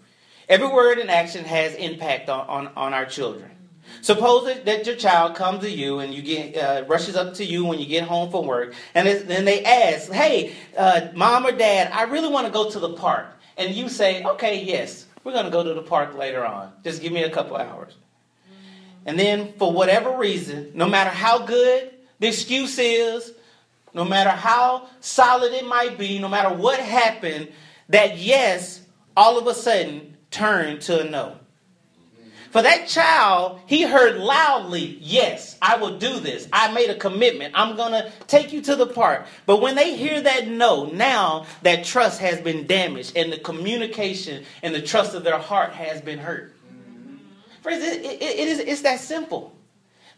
Every 0.49 0.69
word 0.69 0.99
and 0.99 1.11
action 1.11 1.45
has 1.45 1.75
impact 1.75 2.29
on, 2.29 2.47
on, 2.49 2.73
on 2.77 2.95
our 2.95 3.07
children. 3.07 3.51
Suppose 4.01 4.47
that, 4.47 4.65
that, 4.65 4.87
your 4.87 4.97
child 4.97 5.35
comes 5.35 5.63
to 5.63 5.71
you 5.71 5.99
and 5.99 6.15
you 6.15 6.23
get 6.23 6.57
uh, 6.57 6.85
rushes 6.87 7.17
up 7.17 7.35
to 7.35 7.45
you 7.45 7.65
when 7.65 7.79
you 7.79 7.87
get 7.87 8.05
home 8.05 8.31
from 8.31 8.47
work, 8.47 8.75
and 8.95 9.07
then 9.07 9.45
they 9.45 9.65
ask, 9.65 10.11
"Hey, 10.11 10.55
uh, 10.77 11.09
mom 11.15 11.47
or 11.47 11.53
dad, 11.53 11.91
I 11.93 12.05
really 12.05 12.29
want 12.29 12.47
to 12.47 12.53
go 12.53 12.71
to 12.71 12.79
the 12.79 12.95
park," 12.95 13.27
and 13.57 13.75
you 13.75 13.89
say, 13.89 14.23
"Okay, 14.23 14.63
yes, 14.63 15.07
we're 15.25 15.33
going 15.33 15.45
to 15.45 15.51
go 15.51 15.63
to 15.63 15.75
the 15.75 15.83
park 15.83 16.15
later 16.17 16.45
on. 16.45 16.73
Just 16.85 17.03
give 17.03 17.13
me 17.13 17.23
a 17.25 17.31
couple 17.31 17.57
hours." 17.57 17.95
And 19.05 19.19
then, 19.19 19.53
for 19.55 19.73
whatever 19.73 20.17
reason, 20.17 20.71
no 20.75 20.89
matter 20.89 21.11
how 21.11 21.45
good 21.45 21.91
the 22.21 22.29
excuse 22.29 22.79
is, 22.79 23.33
no 23.95 24.05
matter 24.05 24.31
how 24.31 24.89
solid 25.01 25.53
it 25.53 25.67
might 25.67 25.99
be, 25.99 26.19
no 26.19 26.29
matter 26.29 26.55
what 26.55 26.79
happened, 26.79 27.49
that 27.89 28.19
yes 28.19 28.81
all 29.17 29.39
of 29.39 29.47
a 29.47 29.55
sudden 29.55 30.17
turned 30.31 30.81
to 30.83 31.01
a 31.01 31.05
no. 31.05 31.37
For 32.53 32.61
that 32.61 32.87
child, 32.87 33.61
he 33.67 33.83
heard 33.83 34.19
loudly, 34.19 34.99
Yes, 35.01 35.57
I 35.63 35.77
will 35.77 35.99
do 35.99 36.21
this. 36.21 36.49
I 36.53 36.71
made 36.71 36.91
a 36.91 36.95
commitment. 36.95 37.55
I'm 37.57 37.77
going 37.77 37.93
to 37.93 38.13
take 38.27 38.53
you 38.53 38.61
to 38.63 38.77
the 38.77 38.87
park. 38.87 39.27
But 39.47 39.63
when 39.63 39.75
they 39.75 39.97
hear 39.97 40.21
that 40.21 40.49
no, 40.49 40.85
now 40.91 41.47
that 41.63 41.87
trust 41.87 42.21
has 42.21 42.43
been 42.43 42.67
damaged 42.67 43.17
and 43.17 43.33
the 43.33 43.39
communication 43.39 44.45
and 44.63 44.75
the 44.75 44.83
trust 44.83 45.15
of 45.15 45.25
their 45.25 45.39
heart 45.39 45.73
has 45.73 46.03
been 46.03 46.19
hurt. 46.19 46.55
Friends, 47.63 47.85
it, 47.85 48.05
it, 48.05 48.23
it 48.23 48.49
is, 48.49 48.59
it's 48.59 48.83
that 48.83 49.01
simple. 49.01 49.52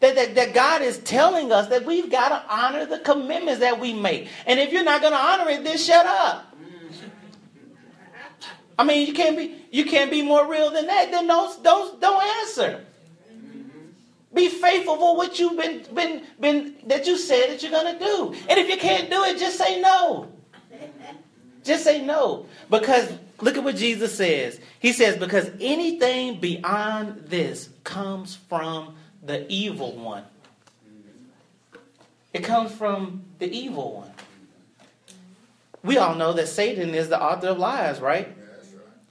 That, 0.05 0.17
that, 0.17 0.35
that 0.35 0.53
God 0.53 0.83
is 0.83 0.99
telling 0.99 1.51
us 1.51 1.69
that 1.69 1.87
we've 1.87 2.11
got 2.11 2.29
to 2.29 2.55
honor 2.55 2.85
the 2.85 2.99
commitments 2.99 3.61
that 3.61 3.81
we 3.81 3.95
make. 3.95 4.29
And 4.45 4.61
if 4.61 4.71
you're 4.71 4.85
not 4.85 5.01
going 5.01 5.15
to 5.15 5.19
honor 5.19 5.49
it, 5.49 5.65
then 5.65 5.79
shut 5.79 6.05
up. 6.05 6.55
I 8.79 8.85
mean, 8.85 9.07
you 9.07 9.15
can't 9.15 9.35
be 9.35 9.65
you 9.71 9.87
can't 9.87 10.11
be 10.11 10.21
more 10.21 10.47
real 10.47 10.71
than 10.71 10.89
that. 10.89 11.11
Then 11.11 11.27
don't 11.27 11.65
don't 11.65 11.99
don't 12.03 12.23
answer. 12.23 12.85
Be 14.35 14.51
faithful 14.51 14.97
for 14.99 15.17
what 15.17 15.39
you've 15.39 15.57
been 15.57 15.87
been 15.95 16.23
been 16.39 16.77
that 16.87 17.07
you 17.07 17.17
said 17.17 17.49
that 17.49 17.63
you're 17.63 17.73
gonna 17.73 17.99
do. 17.99 18.35
And 18.51 18.61
if 18.61 18.69
you 18.69 18.77
can't 18.77 19.09
do 19.09 19.25
it, 19.25 19.39
just 19.39 19.57
say 19.57 19.81
no. 19.81 20.31
Just 21.63 21.85
say 21.85 22.05
no. 22.05 22.45
Because 22.69 23.11
look 23.41 23.57
at 23.57 23.65
what 23.65 23.77
Jesus 23.77 24.15
says. 24.15 24.61
He 24.81 24.93
says, 24.93 25.17
because 25.17 25.51
anything 25.63 26.41
beyond 26.41 27.27
this 27.29 27.71
comes 27.85 28.37
from 28.37 28.97
the 29.25 29.51
evil 29.51 29.97
one. 29.97 30.25
It 32.33 32.43
comes 32.43 32.73
from 32.73 33.23
the 33.39 33.51
evil 33.51 33.95
one. 33.95 34.11
We 35.83 35.99
all 35.99 36.15
know 36.15 36.33
that 36.33 36.49
Satan 36.49 36.95
is 36.95 37.09
the 37.09 37.23
author 37.23 37.49
of 37.49 37.59
lies, 37.59 38.01
right? 38.01 38.35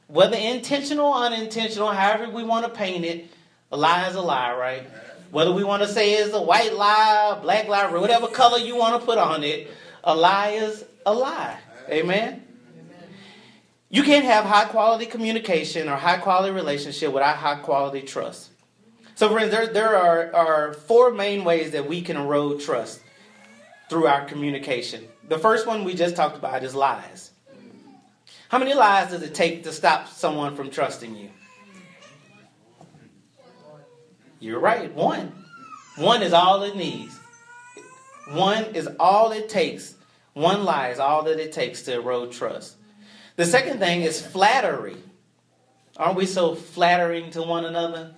Whether 0.08 0.36
intentional 0.36 1.08
or 1.08 1.26
unintentional, 1.26 1.90
however 1.90 2.30
we 2.30 2.44
want 2.44 2.66
to 2.66 2.72
paint 2.72 3.06
it, 3.06 3.28
a 3.72 3.78
lie 3.78 4.08
is 4.08 4.16
a 4.16 4.22
lie, 4.22 4.54
right? 4.56 4.84
Whether 5.32 5.52
we 5.52 5.64
want 5.64 5.82
to 5.82 5.88
say 5.88 6.14
it's 6.14 6.34
a 6.34 6.42
white 6.42 6.74
lie, 6.74 7.40
black 7.42 7.68
lie, 7.68 7.90
or 7.90 8.00
whatever 8.00 8.28
color 8.28 8.60
you 8.60 8.76
want 8.76 9.00
to 9.00 9.06
put 9.06 9.18
on 9.18 9.44
it, 9.44 9.70
a 10.04 10.16
lie 10.16 10.50
is 10.50 10.86
a 11.06 11.14
lie. 11.14 11.58
Amen? 11.90 12.44
You 13.90 14.04
can't 14.04 14.26
have 14.26 14.46
high 14.46 14.66
quality 14.66 15.06
communication 15.06 15.88
or 15.88 15.96
high 15.96 16.18
quality 16.18 16.54
relationship 16.54 17.12
without 17.14 17.38
high 17.38 17.56
quality 17.56 18.02
trust. 18.02 18.50
So, 19.24 19.30
friends, 19.30 19.52
there, 19.52 19.68
there 19.68 19.96
are, 19.96 20.36
are 20.36 20.74
four 20.74 21.10
main 21.10 21.46
ways 21.46 21.72
that 21.72 21.88
we 21.88 22.02
can 22.02 22.18
erode 22.18 22.60
trust 22.60 23.00
through 23.90 24.06
our 24.06 24.26
communication. 24.26 25.08
The 25.30 25.40
first 25.40 25.66
one 25.66 25.86
we 25.86 25.94
just 25.94 26.18
talked 26.18 26.36
about 26.36 26.62
is 26.62 26.76
lies. 26.76 27.32
How 28.50 28.58
many 28.58 28.74
lies 28.74 29.12
does 29.12 29.22
it 29.22 29.34
take 29.34 29.64
to 29.64 29.72
stop 29.72 30.10
someone 30.10 30.58
from 30.58 30.70
trusting 30.70 31.16
you? 31.16 31.30
You're 34.42 34.60
right, 34.60 34.94
one. 34.94 35.32
One 35.96 36.22
is 36.22 36.34
all 36.34 36.62
it 36.64 36.76
needs. 36.76 37.18
One 38.32 38.76
is 38.76 38.90
all 39.00 39.32
it 39.32 39.48
takes. 39.48 39.96
One 40.34 40.66
lie 40.66 40.90
is 40.90 41.00
all 41.00 41.24
that 41.24 41.40
it 41.40 41.54
takes 41.54 41.84
to 41.84 41.94
erode 41.94 42.34
trust. 42.34 42.76
The 43.38 43.46
second 43.46 43.80
thing 43.80 44.02
is 44.02 44.22
flattery. 44.22 44.98
Aren't 45.96 46.18
we 46.18 46.26
so 46.26 46.56
flattering 46.56 47.32
to 47.32 47.42
one 47.42 47.64
another? 47.64 48.16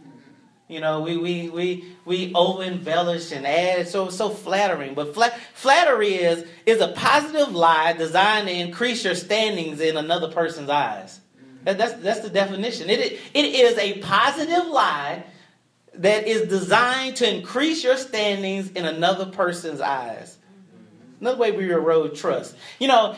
You 0.67 0.81
know, 0.81 1.01
we 1.01 1.15
we 1.17 1.49
we 1.49 1.95
we 2.05 2.33
over 2.33 2.63
embellish 2.63 3.31
and 3.31 3.45
add 3.45 3.87
so 3.87 4.09
so 4.09 4.29
flattering. 4.29 4.95
But 4.95 5.13
flat, 5.13 5.39
flattery 5.53 6.15
is 6.15 6.45
is 6.65 6.81
a 6.81 6.87
positive 6.89 7.53
lie 7.53 7.93
designed 7.93 8.47
to 8.47 8.53
increase 8.53 9.05
your 9.05 9.13
standings 9.13 9.79
in 9.79 9.95
another 9.95 10.31
person's 10.31 10.69
eyes. 10.69 11.19
That, 11.65 11.77
that's 11.77 11.93
that's 12.01 12.21
the 12.21 12.29
definition. 12.29 12.89
It 12.89 12.99
it 12.99 13.45
is 13.45 13.77
a 13.77 13.99
positive 13.99 14.65
lie 14.65 15.23
that 15.93 16.27
is 16.27 16.49
designed 16.49 17.17
to 17.17 17.31
increase 17.31 17.83
your 17.83 17.97
standings 17.97 18.71
in 18.71 18.85
another 18.85 19.27
person's 19.27 19.81
eyes. 19.81 20.37
Another 21.21 21.37
way 21.37 21.51
we 21.51 21.71
erode 21.71 22.15
trust. 22.15 22.55
You 22.79 22.87
know, 22.87 23.15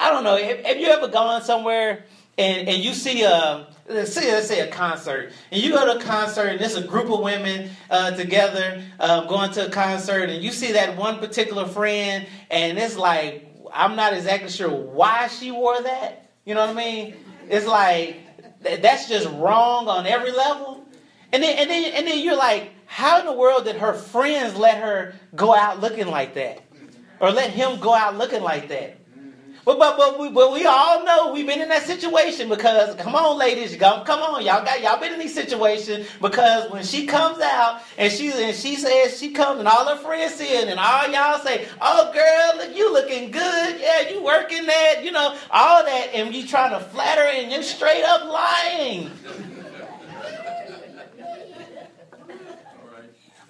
I 0.00 0.10
don't 0.10 0.24
know. 0.24 0.36
Have, 0.36 0.64
have 0.64 0.76
you 0.78 0.86
ever 0.88 1.08
gone 1.08 1.42
somewhere 1.42 2.04
and, 2.38 2.68
and 2.68 2.82
you 2.82 2.94
see 2.94 3.22
a 3.22 3.66
let's 3.88 4.12
say, 4.12 4.32
let's 4.32 4.48
say 4.48 4.60
a 4.60 4.70
concert, 4.70 5.32
and 5.50 5.60
you 5.60 5.72
go 5.72 5.84
to 5.84 5.98
a 5.98 6.02
concert, 6.02 6.46
and 6.46 6.60
there's 6.60 6.76
a 6.76 6.86
group 6.86 7.10
of 7.10 7.20
women 7.20 7.70
uh, 7.90 8.12
together 8.12 8.82
uh, 9.00 9.24
going 9.26 9.50
to 9.52 9.66
a 9.66 9.70
concert, 9.70 10.30
and 10.30 10.42
you 10.42 10.50
see 10.50 10.72
that 10.72 10.96
one 10.96 11.18
particular 11.18 11.66
friend, 11.66 12.26
and 12.50 12.78
it's 12.78 12.96
like, 12.96 13.48
I'm 13.72 13.96
not 13.96 14.12
exactly 14.12 14.50
sure 14.50 14.70
why 14.70 15.28
she 15.28 15.50
wore 15.50 15.80
that. 15.82 16.30
You 16.44 16.54
know 16.54 16.66
what 16.66 16.70
I 16.70 16.74
mean? 16.74 17.14
It's 17.48 17.66
like, 17.66 18.18
that's 18.60 19.08
just 19.08 19.28
wrong 19.30 19.88
on 19.88 20.06
every 20.06 20.30
level. 20.30 20.84
And 21.32 21.42
then, 21.42 21.58
and 21.58 21.70
then, 21.70 21.92
and 21.94 22.06
then 22.06 22.18
you're 22.22 22.36
like, 22.36 22.70
how 22.86 23.20
in 23.20 23.26
the 23.26 23.32
world 23.32 23.64
did 23.64 23.76
her 23.76 23.94
friends 23.94 24.56
let 24.56 24.78
her 24.78 25.14
go 25.34 25.54
out 25.54 25.80
looking 25.80 26.08
like 26.08 26.34
that? 26.34 26.62
Or 27.20 27.30
let 27.30 27.50
him 27.50 27.80
go 27.80 27.94
out 27.94 28.18
looking 28.18 28.42
like 28.42 28.68
that? 28.68 28.98
But, 29.64 29.78
but, 29.78 29.96
but, 29.96 30.18
we, 30.18 30.28
but 30.28 30.52
we 30.52 30.66
all 30.66 31.04
know 31.04 31.32
we've 31.32 31.46
been 31.46 31.60
in 31.60 31.68
that 31.68 31.84
situation 31.84 32.48
because, 32.48 32.96
come 32.96 33.14
on, 33.14 33.38
ladies, 33.38 33.76
come, 33.76 34.04
come 34.04 34.20
on, 34.20 34.44
y'all 34.44 34.64
got 34.64 34.82
y'all 34.82 34.98
been 34.98 35.12
in 35.12 35.20
these 35.20 35.34
situations 35.34 36.08
because 36.20 36.68
when 36.72 36.82
she 36.82 37.06
comes 37.06 37.40
out 37.40 37.80
and 37.96 38.12
she 38.12 38.32
and 38.32 38.56
she 38.56 38.74
says 38.74 39.18
she 39.18 39.30
comes 39.30 39.60
and 39.60 39.68
all 39.68 39.86
her 39.86 39.96
friends 39.96 40.34
see 40.34 40.48
it 40.48 40.68
and 40.68 40.80
all 40.80 41.08
y'all 41.08 41.38
say, 41.38 41.68
"Oh, 41.80 42.10
girl, 42.12 42.66
look, 42.66 42.76
you 42.76 42.92
looking 42.92 43.30
good, 43.30 43.80
yeah, 43.80 44.08
you 44.10 44.22
working 44.22 44.66
that, 44.66 45.04
you 45.04 45.12
know, 45.12 45.36
all 45.50 45.84
that," 45.84 46.10
and 46.12 46.34
you 46.34 46.44
trying 46.44 46.72
to 46.72 46.80
flatter 46.80 47.22
and 47.22 47.52
you're 47.52 47.62
straight 47.62 48.02
up 48.02 48.24
lying. 48.24 49.12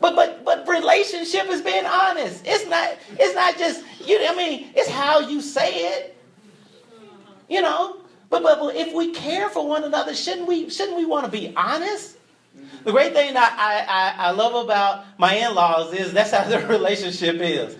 But 0.02 0.16
but 0.16 0.44
but 0.44 0.66
relationship 0.66 1.48
is 1.48 1.62
being 1.62 1.86
honest. 1.86 2.42
It's 2.44 2.68
not 2.68 2.98
it's 3.12 3.36
not 3.36 3.56
just 3.56 3.84
you 4.04 4.18
I 4.28 4.34
mean, 4.34 4.72
it's 4.74 4.90
how 4.90 5.20
you 5.20 5.40
say 5.40 5.92
it. 5.92 6.16
You 7.48 7.62
know? 7.62 7.98
But 8.28 8.42
but, 8.42 8.74
if 8.74 8.92
we 8.92 9.12
care 9.12 9.48
for 9.48 9.66
one 9.66 9.84
another, 9.84 10.12
shouldn't 10.14 10.48
we 10.48 10.68
shouldn't 10.70 10.96
we 10.96 11.06
want 11.06 11.24
to 11.26 11.30
be 11.30 11.54
honest? 11.56 12.16
The 12.82 12.90
great 12.90 13.12
thing 13.12 13.34
that 13.34 13.56
I, 13.56 14.24
I, 14.24 14.28
I 14.28 14.30
love 14.32 14.64
about 14.64 15.04
my 15.18 15.34
in-laws 15.34 15.94
is 15.94 16.12
that's 16.12 16.32
how 16.32 16.48
their 16.48 16.66
relationship 16.78 17.36
is. 17.40 17.76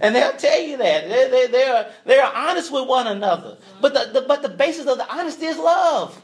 And 0.00 0.14
they'll 0.14 0.36
tell 0.36 0.60
you 0.60 0.76
that. 0.76 1.08
They're, 1.08 1.28
they're, 1.28 1.48
they're, 1.48 1.92
they're 2.04 2.24
honest 2.24 2.72
with 2.72 2.86
one 2.86 3.08
another. 3.08 3.58
But 3.80 3.94
the, 3.94 4.20
the, 4.20 4.26
but 4.26 4.42
the 4.42 4.48
basis 4.48 4.86
of 4.86 4.96
the 4.96 5.12
honesty 5.12 5.46
is 5.46 5.58
love. 5.58 6.22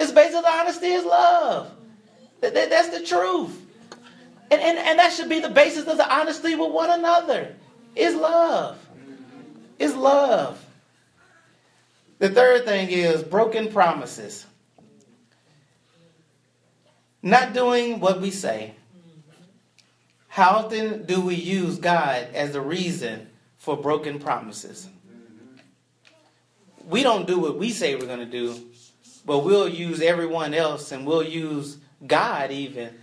It's 0.00 0.12
basis 0.12 0.36
of 0.36 0.42
the 0.42 0.50
honesty 0.50 0.86
is 0.86 1.04
love. 1.04 1.70
That, 2.40 2.54
that, 2.54 2.70
that's 2.70 2.88
the 2.88 3.04
truth. 3.04 3.65
And, 4.50 4.60
and, 4.60 4.78
and 4.78 4.98
that 4.98 5.12
should 5.12 5.28
be 5.28 5.40
the 5.40 5.48
basis 5.48 5.86
of 5.86 5.96
the 5.96 6.12
honesty 6.12 6.54
with 6.54 6.70
one 6.70 6.90
another. 6.90 7.54
Is 7.94 8.14
love. 8.14 8.78
Is 9.78 9.94
love. 9.94 10.64
The 12.18 12.30
third 12.30 12.64
thing 12.64 12.90
is 12.90 13.22
broken 13.22 13.72
promises. 13.72 14.46
Not 17.22 17.54
doing 17.54 17.98
what 17.98 18.20
we 18.20 18.30
say. 18.30 18.74
How 20.28 20.50
often 20.58 21.06
do 21.06 21.20
we 21.20 21.34
use 21.34 21.78
God 21.78 22.28
as 22.34 22.54
a 22.54 22.60
reason 22.60 23.28
for 23.56 23.76
broken 23.76 24.18
promises? 24.18 24.86
We 26.86 27.02
don't 27.02 27.26
do 27.26 27.38
what 27.38 27.58
we 27.58 27.70
say 27.70 27.96
we're 27.96 28.06
going 28.06 28.20
to 28.20 28.26
do, 28.26 28.54
but 29.24 29.40
we'll 29.40 29.68
use 29.68 30.00
everyone 30.00 30.54
else 30.54 30.92
and 30.92 31.04
we'll 31.04 31.24
use 31.24 31.78
God 32.06 32.52
even 32.52 32.94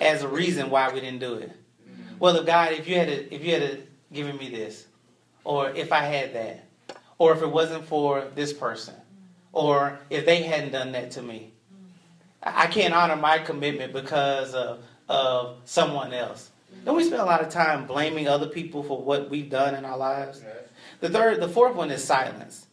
as 0.00 0.22
a 0.22 0.28
reason 0.28 0.70
why 0.70 0.92
we 0.92 1.00
didn't 1.00 1.20
do 1.20 1.34
it. 1.34 1.52
Well, 2.18 2.36
if 2.36 2.46
God, 2.46 2.72
if 2.72 2.86
you 2.86 2.96
had 2.96 3.08
a, 3.08 3.34
if 3.34 3.44
you 3.44 3.54
had 3.54 3.86
given 4.12 4.36
me 4.36 4.50
this, 4.50 4.86
or 5.44 5.70
if 5.70 5.92
I 5.92 6.00
had 6.00 6.34
that, 6.34 6.66
or 7.18 7.32
if 7.32 7.42
it 7.42 7.50
wasn't 7.50 7.84
for 7.86 8.26
this 8.34 8.52
person, 8.52 8.94
or 9.52 9.98
if 10.10 10.26
they 10.26 10.42
hadn't 10.42 10.72
done 10.72 10.92
that 10.92 11.12
to 11.12 11.22
me, 11.22 11.52
I 12.42 12.66
can't 12.66 12.94
honor 12.94 13.16
my 13.16 13.38
commitment 13.38 13.92
because 13.92 14.54
of, 14.54 14.82
of 15.08 15.56
someone 15.64 16.12
else. 16.12 16.50
Don't 16.84 16.96
we 16.96 17.04
spend 17.04 17.20
a 17.20 17.26
lot 17.26 17.42
of 17.42 17.50
time 17.50 17.86
blaming 17.86 18.28
other 18.28 18.46
people 18.46 18.82
for 18.82 19.02
what 19.02 19.28
we've 19.28 19.50
done 19.50 19.74
in 19.74 19.84
our 19.84 19.98
lives? 19.98 20.42
The 21.00 21.10
third, 21.10 21.40
the 21.40 21.48
fourth 21.48 21.74
one 21.74 21.90
is 21.90 22.02
silence. 22.02 22.66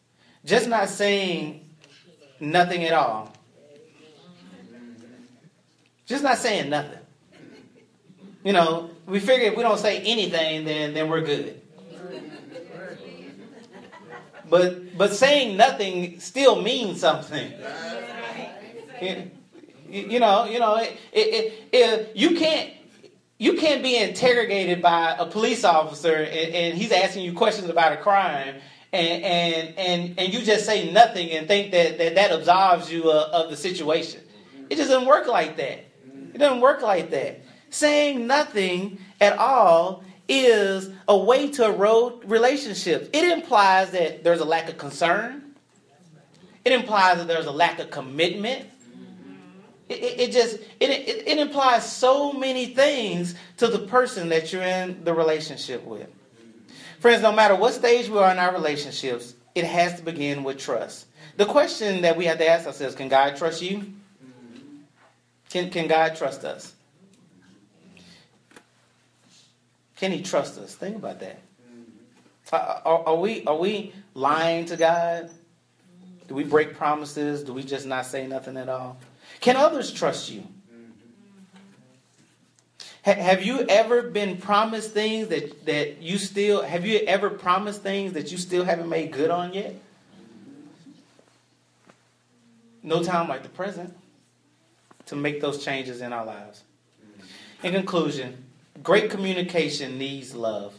Just 0.45 0.67
not 0.67 0.87
saying 0.87 1.69
nothing 2.39 2.85
at 2.85 2.93
all. 2.93 3.33
Just 6.05 6.23
not 6.23 6.37
saying 6.37 6.69
nothing. 6.69 6.96
You 8.47 8.53
know, 8.53 8.89
we 9.05 9.19
figure 9.19 9.47
if 9.47 9.57
we 9.57 9.61
don't 9.61 9.77
say 9.77 9.99
anything, 10.03 10.63
then 10.63 10.93
then 10.93 11.09
we're 11.09 11.19
good. 11.19 11.59
But 14.49 14.97
but 14.97 15.11
saying 15.11 15.57
nothing 15.57 16.21
still 16.21 16.61
means 16.61 17.01
something. 17.01 17.51
You 19.01 20.19
know, 20.21 20.45
you 20.45 20.59
know, 20.59 20.81
you 21.13 22.37
can't 22.37 22.71
you 23.37 23.55
can't 23.55 23.83
be 23.83 23.97
interrogated 23.97 24.81
by 24.81 25.17
a 25.19 25.25
police 25.25 25.65
officer 25.65 26.15
and, 26.15 26.55
and, 26.55 26.77
he's 26.77 26.93
asking 26.93 27.25
you 27.25 27.33
questions 27.33 27.69
about 27.69 27.91
a 27.91 27.97
crime 27.97 28.55
and, 28.93 29.23
and, 29.23 29.77
and, 29.77 30.19
and 30.19 30.33
you 30.33 30.41
just 30.41 30.65
say 30.65 30.89
nothing 30.89 31.31
and 31.31 31.47
think 31.47 31.71
that 31.71 31.97
that, 31.97 32.15
that 32.15 32.31
absolves 32.31 32.89
you 32.89 33.11
of, 33.11 33.29
of 33.31 33.51
the 33.51 33.57
situation. 33.57 34.21
It 34.69 34.77
just 34.77 34.89
doesn't 34.89 35.05
work 35.05 35.27
like 35.27 35.57
that. 35.57 35.85
It 36.33 36.37
doesn't 36.37 36.61
work 36.61 36.81
like 36.81 37.11
that. 37.11 37.41
Saying 37.77 38.25
nothing 38.25 38.97
at 39.21 39.37
all 39.37 40.03
is 40.27 40.89
a 41.07 41.15
way 41.15 41.51
to 41.51 41.65
erode 41.65 42.27
relationships. 42.27 43.07
It 43.13 43.23
implies 43.23 43.91
that 43.91 44.23
there's 44.23 44.39
a 44.39 44.45
lack 44.45 44.67
of 44.67 44.79
concern. 44.79 45.53
It 46.65 46.71
implies 46.71 47.17
that 47.17 47.27
there's 47.27 47.45
a 47.45 47.51
lack 47.51 47.77
of 47.77 47.91
commitment. 47.91 48.65
It, 49.89 49.93
it, 49.93 50.19
it 50.19 50.31
just 50.31 50.55
it, 50.79 50.89
it, 50.89 51.27
it 51.27 51.37
implies 51.37 51.89
so 51.89 52.33
many 52.33 52.65
things 52.65 53.35
to 53.57 53.67
the 53.67 53.85
person 53.85 54.29
that 54.29 54.51
you're 54.51 54.63
in 54.63 55.03
the 55.03 55.13
relationship 55.13 55.85
with. 55.85 56.09
Friends, 56.97 57.21
no 57.21 57.31
matter 57.31 57.55
what 57.55 57.75
stage 57.75 58.09
we 58.09 58.17
are 58.17 58.31
in 58.31 58.39
our 58.39 58.53
relationships, 58.53 59.35
it 59.53 59.65
has 59.65 59.97
to 59.97 60.01
begin 60.01 60.43
with 60.43 60.57
trust. 60.57 61.05
The 61.35 61.45
question 61.45 62.01
that 62.01 62.17
we 62.17 62.25
have 62.25 62.39
to 62.39 62.47
ask 62.49 62.65
ourselves 62.65 62.95
can 62.95 63.07
God 63.07 63.37
trust 63.37 63.61
you? 63.61 63.93
Can, 65.51 65.69
can 65.69 65.87
God 65.87 66.15
trust 66.15 66.43
us? 66.43 66.73
Can 69.97 70.11
He 70.11 70.21
trust 70.21 70.57
us? 70.57 70.75
Think 70.75 70.95
about 70.95 71.19
that. 71.19 71.39
Uh, 72.51 72.55
uh, 72.55 72.81
are, 72.85 73.07
are, 73.09 73.15
we, 73.15 73.43
are 73.45 73.57
we 73.57 73.93
lying 74.13 74.65
to 74.65 74.77
God? 74.77 75.29
Do 76.27 76.35
we 76.35 76.43
break 76.43 76.75
promises? 76.75 77.43
Do 77.43 77.53
we 77.53 77.63
just 77.63 77.85
not 77.85 78.05
say 78.05 78.27
nothing 78.27 78.57
at 78.57 78.69
all? 78.69 78.97
Can 79.39 79.55
others 79.55 79.91
trust 79.91 80.31
you? 80.31 80.43
have 83.03 83.41
you 83.41 83.61
ever 83.69 84.01
been 84.01 84.35
promised 84.35 84.91
things 84.91 85.29
that, 85.29 85.65
that 85.65 86.01
you 86.01 86.17
still 86.17 86.61
have 86.61 86.85
you 86.85 86.99
ever 87.07 87.29
promised 87.29 87.81
things 87.81 88.11
that 88.13 88.33
you 88.33 88.37
still 88.37 88.65
haven't 88.65 88.89
made 88.89 89.13
good 89.13 89.31
on 89.31 89.53
yet? 89.53 89.75
No 92.83 93.01
time 93.03 93.29
like 93.29 93.43
the 93.43 93.49
present 93.49 93.95
to 95.05 95.15
make 95.15 95.39
those 95.39 95.63
changes 95.63 96.01
in 96.01 96.11
our 96.11 96.25
lives. 96.25 96.63
In 97.63 97.73
conclusion, 97.73 98.45
great 98.83 99.09
communication 99.09 99.97
needs 99.97 100.35
love. 100.35 100.73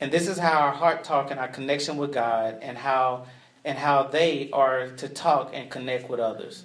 And 0.00 0.10
this 0.12 0.28
is 0.28 0.38
how 0.38 0.60
our 0.60 0.72
heart 0.72 1.04
talk 1.04 1.30
and 1.30 1.40
our 1.40 1.48
connection 1.48 1.96
with 1.96 2.12
God 2.12 2.58
and 2.62 2.76
how 2.76 3.26
and 3.64 3.78
how 3.78 4.02
they 4.02 4.50
are 4.52 4.88
to 4.88 5.08
talk 5.08 5.52
and 5.54 5.70
connect 5.70 6.10
with 6.10 6.20
others 6.20 6.64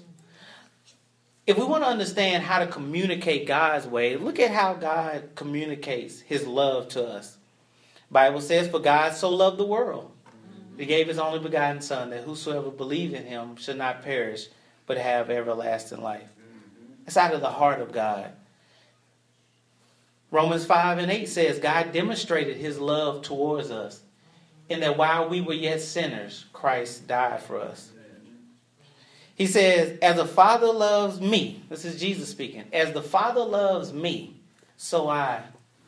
if 1.50 1.58
we 1.58 1.66
want 1.66 1.84
to 1.84 1.90
understand 1.90 2.44
how 2.44 2.60
to 2.60 2.68
communicate 2.68 3.48
God's 3.48 3.88
way, 3.88 4.16
look 4.18 4.40
at 4.40 4.52
how 4.52 4.76
God 4.76 5.32
communicates 5.34 6.20
his 6.20 6.46
love 6.46 6.90
to 6.90 7.04
us. 7.04 7.40
Bible 8.12 8.40
says, 8.40 8.68
For 8.68 8.78
God 8.78 9.16
so 9.16 9.32
loved 9.32 9.58
the 9.58 9.66
world. 9.66 10.12
He 10.78 10.86
gave 10.86 11.08
his 11.08 11.18
only 11.18 11.40
begotten 11.40 11.82
Son, 11.82 12.12
that 12.12 12.24
whosoever 12.24 12.70
believe 12.70 13.16
in 13.16 13.26
him 13.26 13.56
should 13.56 13.80
not 13.80 14.04
perish, 14.04 14.46
but 14.86 15.00
have 15.00 15.32
everlasting 15.32 16.04
life. 16.04 16.30
It's 17.08 17.18
out 17.18 17.34
of 17.34 17.42
the 17.42 17.50
heart 17.50 17.82
of 17.82 17.92
God. 17.92 18.32
Romans 20.32 20.66
5 20.66 21.00
and 21.00 21.12
8 21.12 21.28
says, 21.28 21.60
God 21.60 21.92
demonstrated 21.92 22.58
his 22.58 22.80
love 22.80 23.24
towards 23.24 23.72
us, 23.72 24.02
in 24.70 24.82
that 24.82 24.98
while 24.98 25.28
we 25.28 25.42
were 25.42 25.54
yet 25.54 25.82
sinners, 25.82 26.46
Christ 26.54 27.08
died 27.08 27.42
for 27.42 27.60
us. 27.60 27.90
He 29.36 29.48
says, 29.48 29.98
As 30.02 30.20
a 30.20 30.28
father 30.28 30.72
loves 30.72 31.20
me, 31.20 31.64
this 31.70 31.86
is 31.86 32.00
Jesus 32.00 32.30
speaking, 32.30 32.66
as 32.74 32.94
the 32.94 33.02
father 33.02 33.44
loves 33.44 33.92
me, 33.94 34.36
so 34.78 35.10
I, 35.10 35.42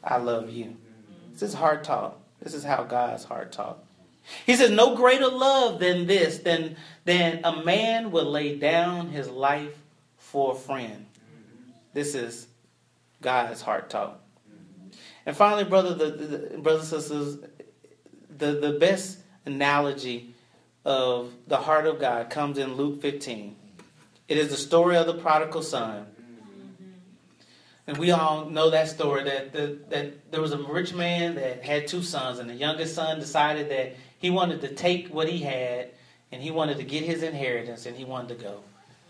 I 0.03 0.17
love 0.17 0.49
you. 0.49 0.77
This 1.33 1.43
is 1.43 1.53
heart 1.53 1.83
talk. 1.83 2.17
This 2.41 2.53
is 2.53 2.63
how 2.63 2.83
God's 2.83 3.25
heart 3.25 3.51
talk. 3.51 3.83
He 4.45 4.55
says, 4.55 4.71
No 4.71 4.95
greater 4.95 5.27
love 5.27 5.79
than 5.79 6.07
this, 6.07 6.39
than, 6.39 6.77
than 7.05 7.41
a 7.43 7.63
man 7.63 8.11
will 8.11 8.31
lay 8.31 8.57
down 8.57 9.09
his 9.09 9.29
life 9.29 9.77
for 10.17 10.53
a 10.53 10.55
friend. 10.55 11.05
This 11.93 12.15
is 12.15 12.47
God's 13.21 13.61
heart 13.61 13.89
talk. 13.89 14.19
And 15.25 15.35
finally, 15.35 15.63
brother, 15.63 15.93
the, 15.93 16.11
the, 16.11 16.57
brothers 16.57 16.91
and 16.91 17.01
sisters, 17.01 17.37
the, 18.37 18.53
the 18.53 18.73
best 18.73 19.19
analogy 19.45 20.33
of 20.83 21.33
the 21.47 21.57
heart 21.57 21.85
of 21.85 21.99
God 21.99 22.29
comes 22.29 22.57
in 22.57 22.75
Luke 22.75 23.01
15. 23.01 23.55
It 24.27 24.37
is 24.37 24.49
the 24.49 24.57
story 24.57 24.97
of 24.97 25.05
the 25.05 25.13
prodigal 25.13 25.61
son. 25.61 26.07
And 27.87 27.97
we 27.97 28.11
all 28.11 28.45
know 28.45 28.69
that 28.69 28.87
story 28.87 29.23
that, 29.23 29.53
the, 29.53 29.79
that 29.89 30.31
there 30.31 30.41
was 30.41 30.53
a 30.53 30.57
rich 30.57 30.93
man 30.93 31.35
that 31.35 31.63
had 31.63 31.87
two 31.87 32.01
sons, 32.01 32.39
and 32.39 32.49
the 32.49 32.53
youngest 32.53 32.95
son 32.95 33.19
decided 33.19 33.69
that 33.69 33.95
he 34.17 34.29
wanted 34.29 34.61
to 34.61 34.69
take 34.69 35.09
what 35.09 35.27
he 35.27 35.39
had 35.39 35.89
and 36.31 36.41
he 36.41 36.51
wanted 36.51 36.77
to 36.77 36.83
get 36.83 37.03
his 37.03 37.23
inheritance 37.23 37.85
and 37.85 37.97
he 37.97 38.05
wanted 38.05 38.37
to 38.37 38.43
go. 38.43 38.63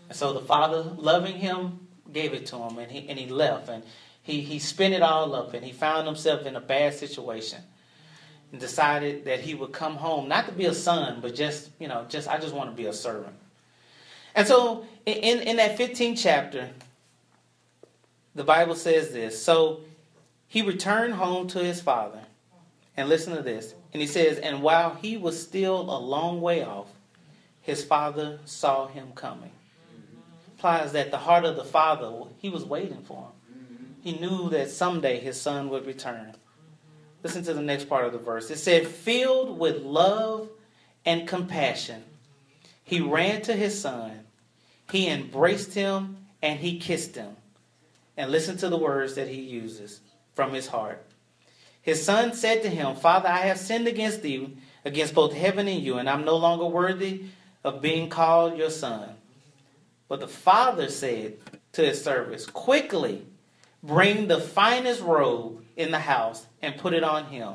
And 0.08 0.16
so 0.16 0.32
the 0.32 0.40
father, 0.40 0.82
loving 0.82 1.36
him, 1.36 1.86
gave 2.12 2.32
it 2.32 2.46
to 2.46 2.56
him 2.56 2.78
and 2.78 2.90
he, 2.90 3.08
and 3.08 3.18
he 3.18 3.26
left. 3.26 3.68
And 3.68 3.84
he, 4.22 4.40
he 4.40 4.58
spent 4.58 4.94
it 4.94 5.02
all 5.02 5.34
up 5.34 5.54
and 5.54 5.64
he 5.64 5.72
found 5.72 6.06
himself 6.06 6.46
in 6.46 6.56
a 6.56 6.60
bad 6.60 6.94
situation 6.94 7.60
and 8.50 8.60
decided 8.60 9.24
that 9.24 9.40
he 9.40 9.54
would 9.54 9.72
come 9.72 9.96
home, 9.96 10.28
not 10.28 10.46
to 10.46 10.52
be 10.52 10.66
a 10.66 10.74
son, 10.74 11.20
but 11.20 11.34
just, 11.34 11.70
you 11.78 11.88
know, 11.88 12.06
just, 12.08 12.28
I 12.28 12.38
just 12.38 12.54
want 12.54 12.70
to 12.70 12.76
be 12.76 12.86
a 12.86 12.92
servant. 12.92 13.34
And 14.34 14.46
so 14.46 14.86
in, 15.06 15.40
in 15.40 15.56
that 15.56 15.78
15th 15.78 16.20
chapter, 16.22 16.70
the 18.34 18.44
Bible 18.44 18.74
says 18.74 19.12
this. 19.12 19.42
So 19.42 19.80
he 20.46 20.62
returned 20.62 21.14
home 21.14 21.48
to 21.48 21.58
his 21.58 21.80
father. 21.80 22.20
And 22.96 23.08
listen 23.08 23.34
to 23.34 23.42
this. 23.42 23.74
And 23.92 24.00
he 24.00 24.06
says, 24.06 24.38
And 24.38 24.62
while 24.62 24.94
he 24.94 25.16
was 25.16 25.40
still 25.40 25.80
a 25.80 25.98
long 25.98 26.40
way 26.40 26.62
off, 26.62 26.88
his 27.62 27.82
father 27.82 28.38
saw 28.44 28.86
him 28.86 29.12
coming. 29.14 29.50
Implies 30.52 30.92
that 30.92 31.10
the 31.10 31.18
heart 31.18 31.44
of 31.44 31.56
the 31.56 31.64
father, 31.64 32.12
he 32.38 32.50
was 32.50 32.64
waiting 32.64 33.02
for 33.02 33.16
him. 33.16 33.32
He 34.02 34.18
knew 34.18 34.50
that 34.50 34.70
someday 34.70 35.20
his 35.20 35.40
son 35.40 35.68
would 35.68 35.86
return. 35.86 36.34
Listen 37.22 37.44
to 37.44 37.54
the 37.54 37.62
next 37.62 37.88
part 37.88 38.04
of 38.04 38.12
the 38.12 38.18
verse. 38.18 38.50
It 38.50 38.58
said, 38.58 38.86
Filled 38.86 39.58
with 39.58 39.82
love 39.82 40.48
and 41.06 41.28
compassion, 41.28 42.02
he 42.82 43.00
ran 43.00 43.42
to 43.42 43.52
his 43.52 43.80
son. 43.80 44.24
He 44.90 45.08
embraced 45.08 45.74
him 45.74 46.16
and 46.42 46.58
he 46.58 46.80
kissed 46.80 47.14
him. 47.14 47.36
And 48.16 48.32
listen 48.32 48.56
to 48.58 48.68
the 48.68 48.76
words 48.76 49.14
that 49.14 49.28
he 49.28 49.40
uses 49.40 50.00
from 50.34 50.52
his 50.52 50.66
heart. 50.66 51.06
His 51.80 52.04
son 52.04 52.34
said 52.34 52.62
to 52.62 52.68
him, 52.68 52.96
Father, 52.96 53.28
I 53.28 53.42
have 53.42 53.58
sinned 53.58 53.86
against 53.86 54.22
thee, 54.22 54.56
against 54.84 55.14
both 55.14 55.32
heaven 55.32 55.68
and 55.68 55.80
you, 55.80 55.98
and 55.98 56.10
I'm 56.10 56.24
no 56.24 56.36
longer 56.36 56.66
worthy 56.66 57.24
of 57.62 57.80
being 57.80 58.08
called 58.08 58.58
your 58.58 58.70
son. 58.70 59.10
But 60.08 60.20
the 60.20 60.28
father 60.28 60.88
said 60.88 61.34
to 61.72 61.82
his 61.84 62.02
servants, 62.02 62.46
Quickly 62.46 63.24
Bring 63.82 64.28
the 64.28 64.40
finest 64.40 65.00
robe 65.00 65.64
in 65.76 65.90
the 65.90 65.98
house 65.98 66.46
and 66.60 66.78
put 66.78 66.94
it 66.94 67.02
on 67.02 67.26
him. 67.26 67.54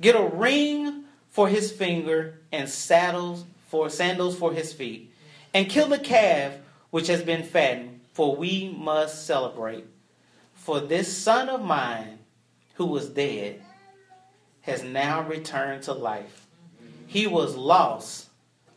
Get 0.00 0.14
a 0.14 0.22
ring 0.22 1.04
for 1.30 1.48
his 1.48 1.72
finger 1.72 2.40
and 2.52 2.68
saddles 2.68 3.44
for 3.68 3.90
sandals 3.90 4.36
for 4.38 4.52
his 4.52 4.72
feet. 4.72 5.12
And 5.52 5.68
kill 5.68 5.88
the 5.88 5.98
calf 5.98 6.54
which 6.90 7.06
has 7.08 7.22
been 7.22 7.42
fattened, 7.42 8.00
for 8.12 8.34
we 8.36 8.74
must 8.76 9.26
celebrate. 9.26 9.84
For 10.54 10.80
this 10.80 11.14
son 11.16 11.48
of 11.48 11.62
mine 11.62 12.18
who 12.74 12.86
was 12.86 13.08
dead 13.08 13.62
has 14.62 14.82
now 14.82 15.22
returned 15.22 15.82
to 15.84 15.92
life. 15.92 16.46
He 17.06 17.26
was 17.26 17.56
lost, 17.56 18.28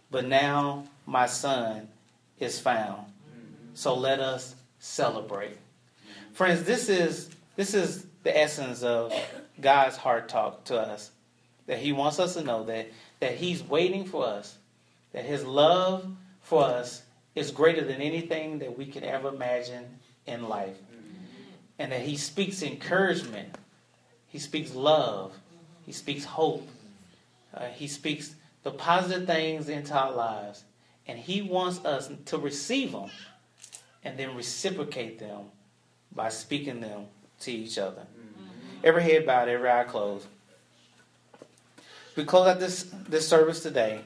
but 0.09 0.25
now 0.25 0.85
my 1.05 1.25
son 1.25 1.89
is 2.39 2.59
found. 2.59 3.05
So 3.73 3.95
let 3.95 4.19
us 4.19 4.55
celebrate. 4.79 5.57
Friends, 6.33 6.63
this 6.63 6.87
is 6.87 7.29
this 7.57 7.73
is 7.73 8.05
the 8.23 8.37
essence 8.37 8.83
of 8.83 9.13
God's 9.59 9.97
heart 9.97 10.29
talk 10.29 10.63
to 10.65 10.79
us. 10.79 11.11
That 11.67 11.79
he 11.79 11.91
wants 11.91 12.19
us 12.19 12.35
to 12.35 12.43
know 12.43 12.63
that 12.65 12.89
that 13.19 13.35
he's 13.35 13.61
waiting 13.61 14.05
for 14.05 14.25
us. 14.25 14.57
That 15.11 15.25
his 15.25 15.43
love 15.43 16.09
for 16.41 16.63
us 16.63 17.03
is 17.35 17.51
greater 17.51 17.83
than 17.83 18.01
anything 18.01 18.59
that 18.59 18.77
we 18.77 18.85
could 18.85 19.03
ever 19.03 19.27
imagine 19.27 19.99
in 20.25 20.47
life. 20.47 20.77
And 21.77 21.91
that 21.91 22.01
he 22.01 22.15
speaks 22.15 22.61
encouragement. 22.61 23.57
He 24.27 24.39
speaks 24.39 24.73
love. 24.73 25.37
He 25.85 25.91
speaks 25.91 26.23
hope. 26.23 26.67
Uh, 27.53 27.65
he 27.67 27.87
speaks 27.87 28.35
the 28.63 28.71
positive 28.71 29.27
things 29.27 29.67
into 29.67 29.93
our 29.93 30.13
lives. 30.13 30.63
And 31.07 31.19
he 31.19 31.41
wants 31.41 31.83
us 31.83 32.09
to 32.25 32.37
receive 32.37 32.93
them 32.93 33.09
and 34.03 34.17
then 34.17 34.35
reciprocate 34.35 35.19
them 35.19 35.47
by 36.15 36.29
speaking 36.29 36.81
them 36.81 37.05
to 37.41 37.51
each 37.51 37.77
other. 37.77 38.01
Mm-hmm. 38.01 38.85
Every 38.85 39.03
head 39.03 39.25
bowed, 39.25 39.49
every 39.49 39.69
eye 39.69 39.83
closed. 39.83 40.27
We 42.15 42.25
close 42.25 42.47
out 42.47 42.59
this, 42.59 42.91
this 43.07 43.27
service 43.27 43.63
today. 43.63 44.01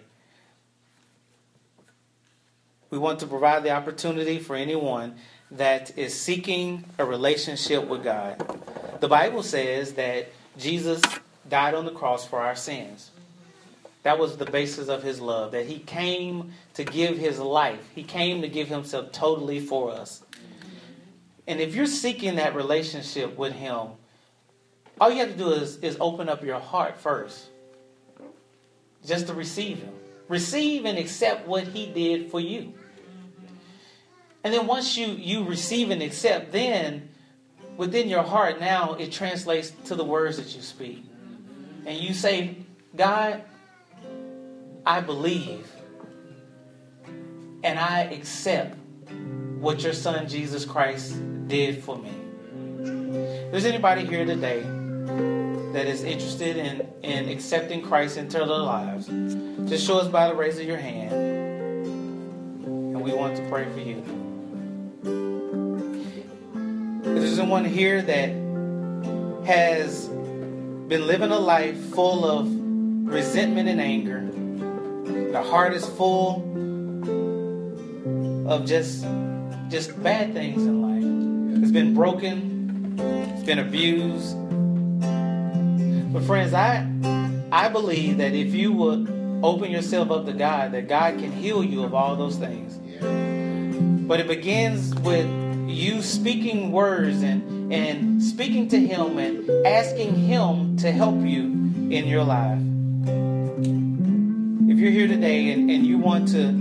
We 2.90 2.98
want 2.98 3.20
to 3.20 3.28
provide 3.28 3.64
the 3.64 3.72
opportunity 3.72 4.40
for 4.40 4.56
anyone 4.56 5.16
that 5.52 5.98
is 5.98 6.20
seeking 6.20 6.86
a 6.98 7.06
relationship 7.06 7.88
with 7.88 8.04
God. 8.04 8.60
The 9.02 9.08
Bible 9.08 9.44
says 9.44 9.94
that 9.94 10.30
Jesus 10.58 11.02
died 11.50 11.74
on 11.74 11.86
the 11.86 11.92
cross 11.92 12.26
for 12.26 12.40
our 12.40 12.56
sins. 12.56 13.12
That 14.04 14.20
was 14.20 14.38
the 14.38 14.46
basis 14.46 14.88
of 14.88 15.02
his 15.02 15.20
love, 15.20 15.52
that 15.54 15.66
he 15.66 15.80
came 15.80 16.54
to 16.76 16.84
give 16.84 17.18
his 17.18 17.40
life. 17.40 17.90
He 17.96 18.04
came 18.04 18.42
to 18.44 18.48
give 18.48 18.68
himself 18.68 19.12
totally 19.12 19.60
for 19.60 19.92
us. 19.92 20.22
And 21.48 21.60
if 21.60 21.76
you're 21.76 21.86
seeking 21.86 22.36
that 22.36 22.56
relationship 22.56 23.38
with 23.38 23.54
him, 23.54 23.90
all 25.00 25.12
you 25.12 25.20
have 25.20 25.32
to 25.32 25.38
do 25.38 25.52
is, 25.52 25.78
is 25.78 25.98
open 26.00 26.30
up 26.30 26.44
your 26.44 26.60
heart 26.60 26.98
first. 26.98 27.50
Just 29.06 29.28
to 29.28 29.34
receive 29.34 29.80
him. 29.80 29.94
Receive 30.28 30.86
and 30.86 30.98
accept 30.98 31.48
what 31.48 31.68
he 31.68 31.86
did 31.86 32.32
for 32.32 32.40
you. 32.40 32.74
And 34.44 34.54
then 34.54 34.68
once 34.68 34.98
you, 34.98 35.08
you 35.08 35.44
receive 35.44 35.92
and 35.92 36.02
accept, 36.02 36.52
then 36.52 37.10
within 37.78 38.10
your 38.10 38.24
heart 38.24 38.60
now 38.60 38.94
it 38.94 39.12
translates 39.12 39.72
to 39.86 39.96
the 39.96 40.04
words 40.04 40.38
that 40.38 40.56
you 40.56 40.62
speak. 40.62 41.04
And 41.86 41.98
you 41.98 42.14
say, 42.14 42.58
God, 42.96 43.44
I 44.86 45.02
believe 45.02 45.72
and 47.64 47.80
I 47.80 48.02
accept 48.02 48.78
what 49.60 49.84
your 49.84 49.94
son 49.94 50.28
Jesus 50.28 50.66
Christ 50.66 51.16
did 51.48 51.84
for 51.84 51.98
me. 51.98 52.12
There's 53.52 53.66
anybody 53.66 54.06
here 54.06 54.26
today 54.26 54.62
that 55.74 55.88
is 55.88 56.04
interested 56.04 56.58
in, 56.58 56.88
in 57.04 57.30
accepting 57.30 57.82
Christ 57.82 58.18
into 58.18 58.38
their 58.38 58.48
lives, 58.48 59.08
just 59.70 59.86
show 59.86 60.00
us 60.00 60.08
by 60.08 60.28
the 60.28 60.36
raise 60.36 60.58
of 60.58 60.66
your 60.66 60.78
hand. 60.78 61.12
And 62.66 63.02
we 63.02 63.14
want 63.14 63.36
to 63.36 63.50
pray 63.50 63.66
for 63.72 63.80
you. 63.80 64.04
If 67.00 67.06
there's 67.06 67.36
someone 67.36 67.66
here 67.66 68.02
that 68.02 68.30
has 69.46 70.08
been 70.08 71.06
living 71.08 71.32
a 71.32 71.40
life 71.40 71.78
full 71.94 72.26
of 72.26 72.48
resentment 73.06 73.68
and 73.68 73.82
anger, 73.82 74.22
the 75.32 75.44
heart 75.44 75.74
is 75.74 75.86
full 75.86 76.42
of 78.48 78.66
just 78.66 79.06
just 79.70 80.02
bad 80.02 80.34
things 80.34 80.62
in 80.64 80.82
life. 80.82 80.95
It's 81.66 81.72
been 81.72 81.96
broken, 81.96 82.96
it's 83.34 83.42
been 83.42 83.58
abused. 83.58 84.38
But 86.14 86.24
friends, 86.24 86.54
I 86.54 86.88
I 87.52 87.70
believe 87.70 88.20
that 88.20 88.34
if 88.36 88.54
you 88.54 88.72
would 88.74 89.10
open 89.42 89.72
yourself 89.72 90.12
up 90.12 90.28
to 90.28 90.34
God, 90.34 90.74
that 90.74 90.88
God 90.88 91.18
can 91.18 91.32
heal 91.32 91.64
you 91.64 91.84
of 91.84 91.96
all 91.96 92.16
those 92.16 92.36
things. 92.36 92.78
But 94.08 94.20
it 94.20 94.28
begins 94.28 94.94
with 94.94 95.28
you 95.68 96.04
speaking 96.04 96.72
words 96.72 97.24
and, 97.24 97.74
and 97.74 98.22
speaking 98.22 98.68
to 98.68 98.80
Him 98.80 99.18
and 99.18 99.66
asking 99.66 100.14
Him 100.14 100.78
to 100.78 100.92
help 100.92 101.20
you 101.22 101.46
in 101.90 102.06
your 102.06 102.24
life. 102.24 102.60
If 104.70 104.78
you're 104.78 104.92
here 104.92 105.08
today 105.08 105.50
and, 105.50 105.72
and 105.72 105.84
you 105.84 105.98
want 105.98 106.28
to 106.28 106.52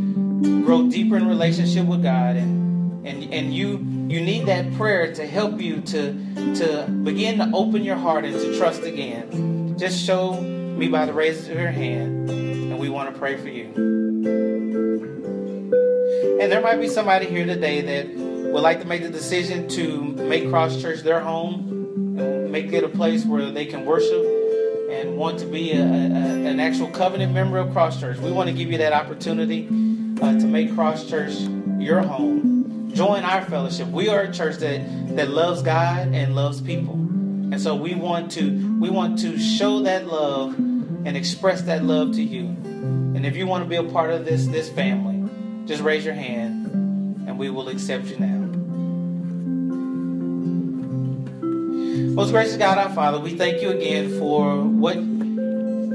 grow 0.64 0.88
deeper 0.88 1.18
in 1.18 1.28
relationship 1.28 1.84
with 1.84 2.02
God 2.02 2.36
and, 2.36 2.63
and, 3.04 3.32
and 3.32 3.54
you 3.54 3.84
you 4.08 4.20
need 4.20 4.46
that 4.46 4.72
prayer 4.74 5.12
to 5.14 5.26
help 5.26 5.60
you 5.60 5.80
to, 5.80 6.12
to 6.56 6.86
begin 7.02 7.38
to 7.38 7.50
open 7.52 7.84
your 7.84 7.96
heart 7.96 8.24
and 8.24 8.34
to 8.34 8.56
trust 8.58 8.82
again, 8.82 9.76
just 9.78 9.98
show 9.98 10.40
me 10.40 10.88
by 10.88 11.06
the 11.06 11.12
raise 11.12 11.48
of 11.48 11.56
your 11.58 11.70
hand, 11.70 12.30
and 12.30 12.78
we 12.78 12.88
want 12.88 13.12
to 13.12 13.18
pray 13.18 13.36
for 13.36 13.48
you. 13.48 13.72
And 16.40 16.52
there 16.52 16.60
might 16.60 16.80
be 16.80 16.88
somebody 16.88 17.26
here 17.26 17.46
today 17.46 17.80
that 17.80 18.14
would 18.52 18.62
like 18.62 18.80
to 18.80 18.86
make 18.86 19.02
the 19.02 19.10
decision 19.10 19.68
to 19.68 20.02
make 20.02 20.48
Cross 20.48 20.80
Church 20.80 21.00
their 21.00 21.20
home 21.20 22.16
and 22.18 22.52
make 22.52 22.72
it 22.72 22.84
a 22.84 22.88
place 22.88 23.24
where 23.24 23.50
they 23.50 23.66
can 23.66 23.84
worship 23.84 24.24
and 24.90 25.16
want 25.16 25.38
to 25.40 25.46
be 25.46 25.72
a, 25.72 25.82
a, 25.82 25.84
an 25.84 26.60
actual 26.60 26.88
covenant 26.88 27.32
member 27.32 27.58
of 27.58 27.72
Cross 27.72 28.00
Church. 28.00 28.18
We 28.18 28.30
want 28.30 28.48
to 28.48 28.54
give 28.54 28.70
you 28.70 28.78
that 28.78 28.92
opportunity 28.92 29.66
uh, 30.22 30.38
to 30.38 30.46
make 30.46 30.72
Cross 30.74 31.08
Church 31.08 31.34
your 31.78 32.02
home. 32.02 32.53
Join 32.94 33.24
our 33.24 33.44
fellowship. 33.44 33.88
We 33.88 34.08
are 34.08 34.22
a 34.22 34.32
church 34.32 34.58
that, 34.58 35.16
that 35.16 35.30
loves 35.30 35.62
God 35.62 36.14
and 36.14 36.36
loves 36.36 36.60
people. 36.60 36.94
And 36.94 37.60
so 37.60 37.74
we 37.74 37.94
want 37.94 38.30
to 38.32 38.78
we 38.80 38.88
want 38.88 39.18
to 39.20 39.38
show 39.38 39.80
that 39.80 40.06
love 40.06 40.54
and 40.54 41.16
express 41.16 41.62
that 41.62 41.84
love 41.84 42.12
to 42.12 42.22
you. 42.22 42.46
And 42.46 43.26
if 43.26 43.36
you 43.36 43.46
want 43.46 43.64
to 43.64 43.68
be 43.68 43.76
a 43.76 43.82
part 43.82 44.10
of 44.10 44.24
this 44.24 44.46
this 44.46 44.70
family, 44.70 45.28
just 45.66 45.82
raise 45.82 46.04
your 46.04 46.14
hand 46.14 46.66
and 47.26 47.38
we 47.38 47.50
will 47.50 47.68
accept 47.68 48.06
you 48.06 48.18
now. 48.18 48.44
Most 52.14 52.30
gracious 52.30 52.56
God, 52.56 52.78
our 52.78 52.94
Father, 52.94 53.18
we 53.18 53.36
thank 53.36 53.60
you 53.60 53.70
again 53.70 54.18
for 54.20 54.62
what 54.62 54.96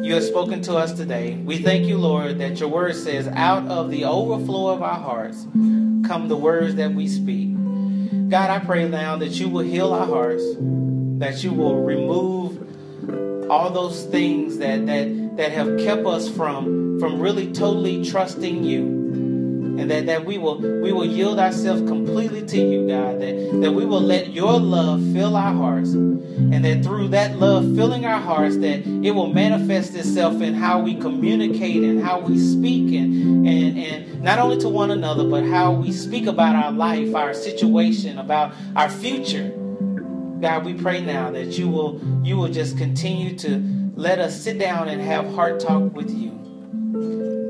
you 0.02 0.14
have 0.14 0.24
spoken 0.24 0.62
to 0.64 0.76
us 0.76 0.94
today. 0.94 1.36
We 1.36 1.58
thank 1.62 1.86
you, 1.86 1.98
Lord, 1.98 2.40
that 2.40 2.60
your 2.60 2.70
word 2.70 2.96
says, 2.96 3.28
out 3.28 3.68
of 3.68 3.90
the 3.92 4.06
overflow 4.06 4.74
of 4.74 4.82
our 4.82 5.00
hearts 5.00 5.46
come 5.54 6.28
the 6.28 6.38
words 6.38 6.76
that 6.76 6.94
we 6.94 7.08
speak. 7.08 7.54
God, 8.30 8.50
I 8.50 8.60
pray 8.60 8.88
now 8.88 9.18
that 9.18 9.40
you 9.40 9.50
will 9.50 9.64
heal 9.64 9.94
our 9.94 10.06
hearts, 10.06 10.44
that 11.20 11.44
you 11.44 11.52
will 11.54 11.84
remove 11.84 13.50
all 13.50 13.72
those 13.72 14.06
things 14.06 14.58
that, 14.60 14.86
that, 14.86 15.38
that 15.38 15.52
have 15.52 15.78
kept 15.80 16.06
us 16.06 16.30
from, 16.30 17.00
from 17.00 17.20
really 17.20 17.52
totally 17.52 18.06
trusting 18.06 18.64
you 18.64 18.99
and 19.80 19.90
that, 19.90 20.06
that 20.08 20.26
we 20.26 20.38
will 20.38 20.60
we 20.60 20.92
will 20.92 21.06
yield 21.06 21.40
ourselves 21.40 21.82
completely 21.88 22.46
to 22.46 22.58
you, 22.58 22.88
God. 22.88 23.22
That, 23.22 23.60
that 23.62 23.72
we 23.72 23.86
will 23.86 24.02
let 24.02 24.32
your 24.32 24.60
love 24.60 25.02
fill 25.14 25.36
our 25.36 25.54
hearts, 25.54 25.94
and 25.94 26.64
that 26.66 26.84
through 26.84 27.10
that 27.10 27.38
love 27.40 27.76
filling 27.76 28.06
our 28.06 28.20
hearts, 28.20 28.58
that 28.58 28.86
it 28.86 29.12
will 29.12 29.32
manifest 29.32 29.96
itself 29.96 30.42
in 30.42 30.54
how 30.54 30.80
we 30.80 30.96
communicate 30.96 31.84
and 31.84 32.02
how 32.04 32.20
we 32.20 32.38
speak, 32.38 32.94
and 32.94 33.48
and, 33.48 33.78
and 33.78 34.22
not 34.22 34.40
only 34.40 34.58
to 34.58 34.70
one 34.70 34.92
another, 34.92 35.24
but 35.28 35.46
how 35.46 35.72
we 35.72 35.92
speak 35.92 36.28
about 36.28 36.56
our 36.56 36.72
life, 36.72 37.16
our 37.16 37.34
situation, 37.34 38.20
about 38.20 38.54
our 38.76 38.90
future. 38.90 39.56
God, 40.42 40.64
we 40.66 40.74
pray 40.74 41.02
now 41.02 41.32
that 41.32 41.58
you 41.58 41.68
will 41.68 42.02
you 42.24 42.38
will 42.38 42.50
just 42.50 42.78
continue 42.78 43.36
to 43.40 43.64
let 43.96 44.20
us 44.20 44.40
sit 44.42 44.58
down 44.58 44.88
and 44.88 45.02
have 45.02 45.26
heart 45.34 45.60
talk 45.60 45.94
with 45.94 46.10
you. 46.10 46.30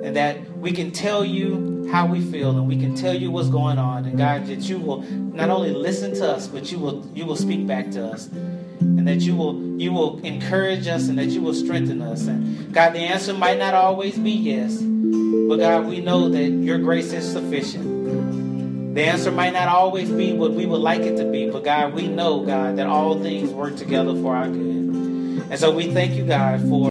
And 0.03 0.15
that 0.15 0.57
we 0.57 0.71
can 0.71 0.91
tell 0.91 1.23
you 1.23 1.78
how 1.91 2.05
we 2.05 2.21
feel 2.21 2.51
and 2.51 2.67
we 2.67 2.77
can 2.77 2.95
tell 2.95 3.13
you 3.13 3.31
what's 3.31 3.49
going 3.49 3.77
on. 3.77 4.05
And 4.05 4.17
God 4.17 4.47
that 4.47 4.61
you 4.61 4.77
will 4.79 5.01
not 5.01 5.49
only 5.49 5.71
listen 5.71 6.13
to 6.15 6.31
us 6.31 6.47
but 6.47 6.71
you 6.71 6.79
will 6.79 7.07
you 7.13 7.25
will 7.25 7.35
speak 7.35 7.65
back 7.67 7.91
to 7.91 8.05
us. 8.05 8.27
And 8.27 9.07
that 9.07 9.21
you 9.21 9.35
will 9.35 9.79
you 9.79 9.91
will 9.91 10.19
encourage 10.25 10.87
us 10.87 11.07
and 11.07 11.17
that 11.17 11.27
you 11.27 11.41
will 11.41 11.53
strengthen 11.53 12.01
us. 12.01 12.27
And 12.27 12.73
God 12.73 12.93
the 12.93 12.99
answer 12.99 13.33
might 13.33 13.57
not 13.57 13.73
always 13.73 14.17
be 14.17 14.31
yes 14.31 14.81
but 15.49 15.57
God 15.57 15.87
we 15.87 15.99
know 15.99 16.29
that 16.29 16.49
your 16.49 16.77
grace 16.77 17.11
is 17.11 17.29
sufficient. 17.29 18.93
The 18.93 19.03
answer 19.03 19.31
might 19.31 19.53
not 19.53 19.67
always 19.67 20.09
be 20.09 20.33
what 20.33 20.51
we 20.51 20.65
would 20.65 20.81
like 20.81 21.01
it 21.01 21.17
to 21.17 21.31
be, 21.31 21.49
but 21.49 21.63
God, 21.63 21.93
we 21.93 22.07
know, 22.07 22.45
God, 22.45 22.77
that 22.77 22.87
all 22.87 23.19
things 23.19 23.49
work 23.49 23.75
together 23.75 24.13
for 24.21 24.35
our 24.35 24.47
good. 24.47 24.59
And 25.49 25.59
so 25.59 25.71
we 25.71 25.91
thank 25.91 26.13
you, 26.13 26.25
God, 26.25 26.61
for 26.61 26.81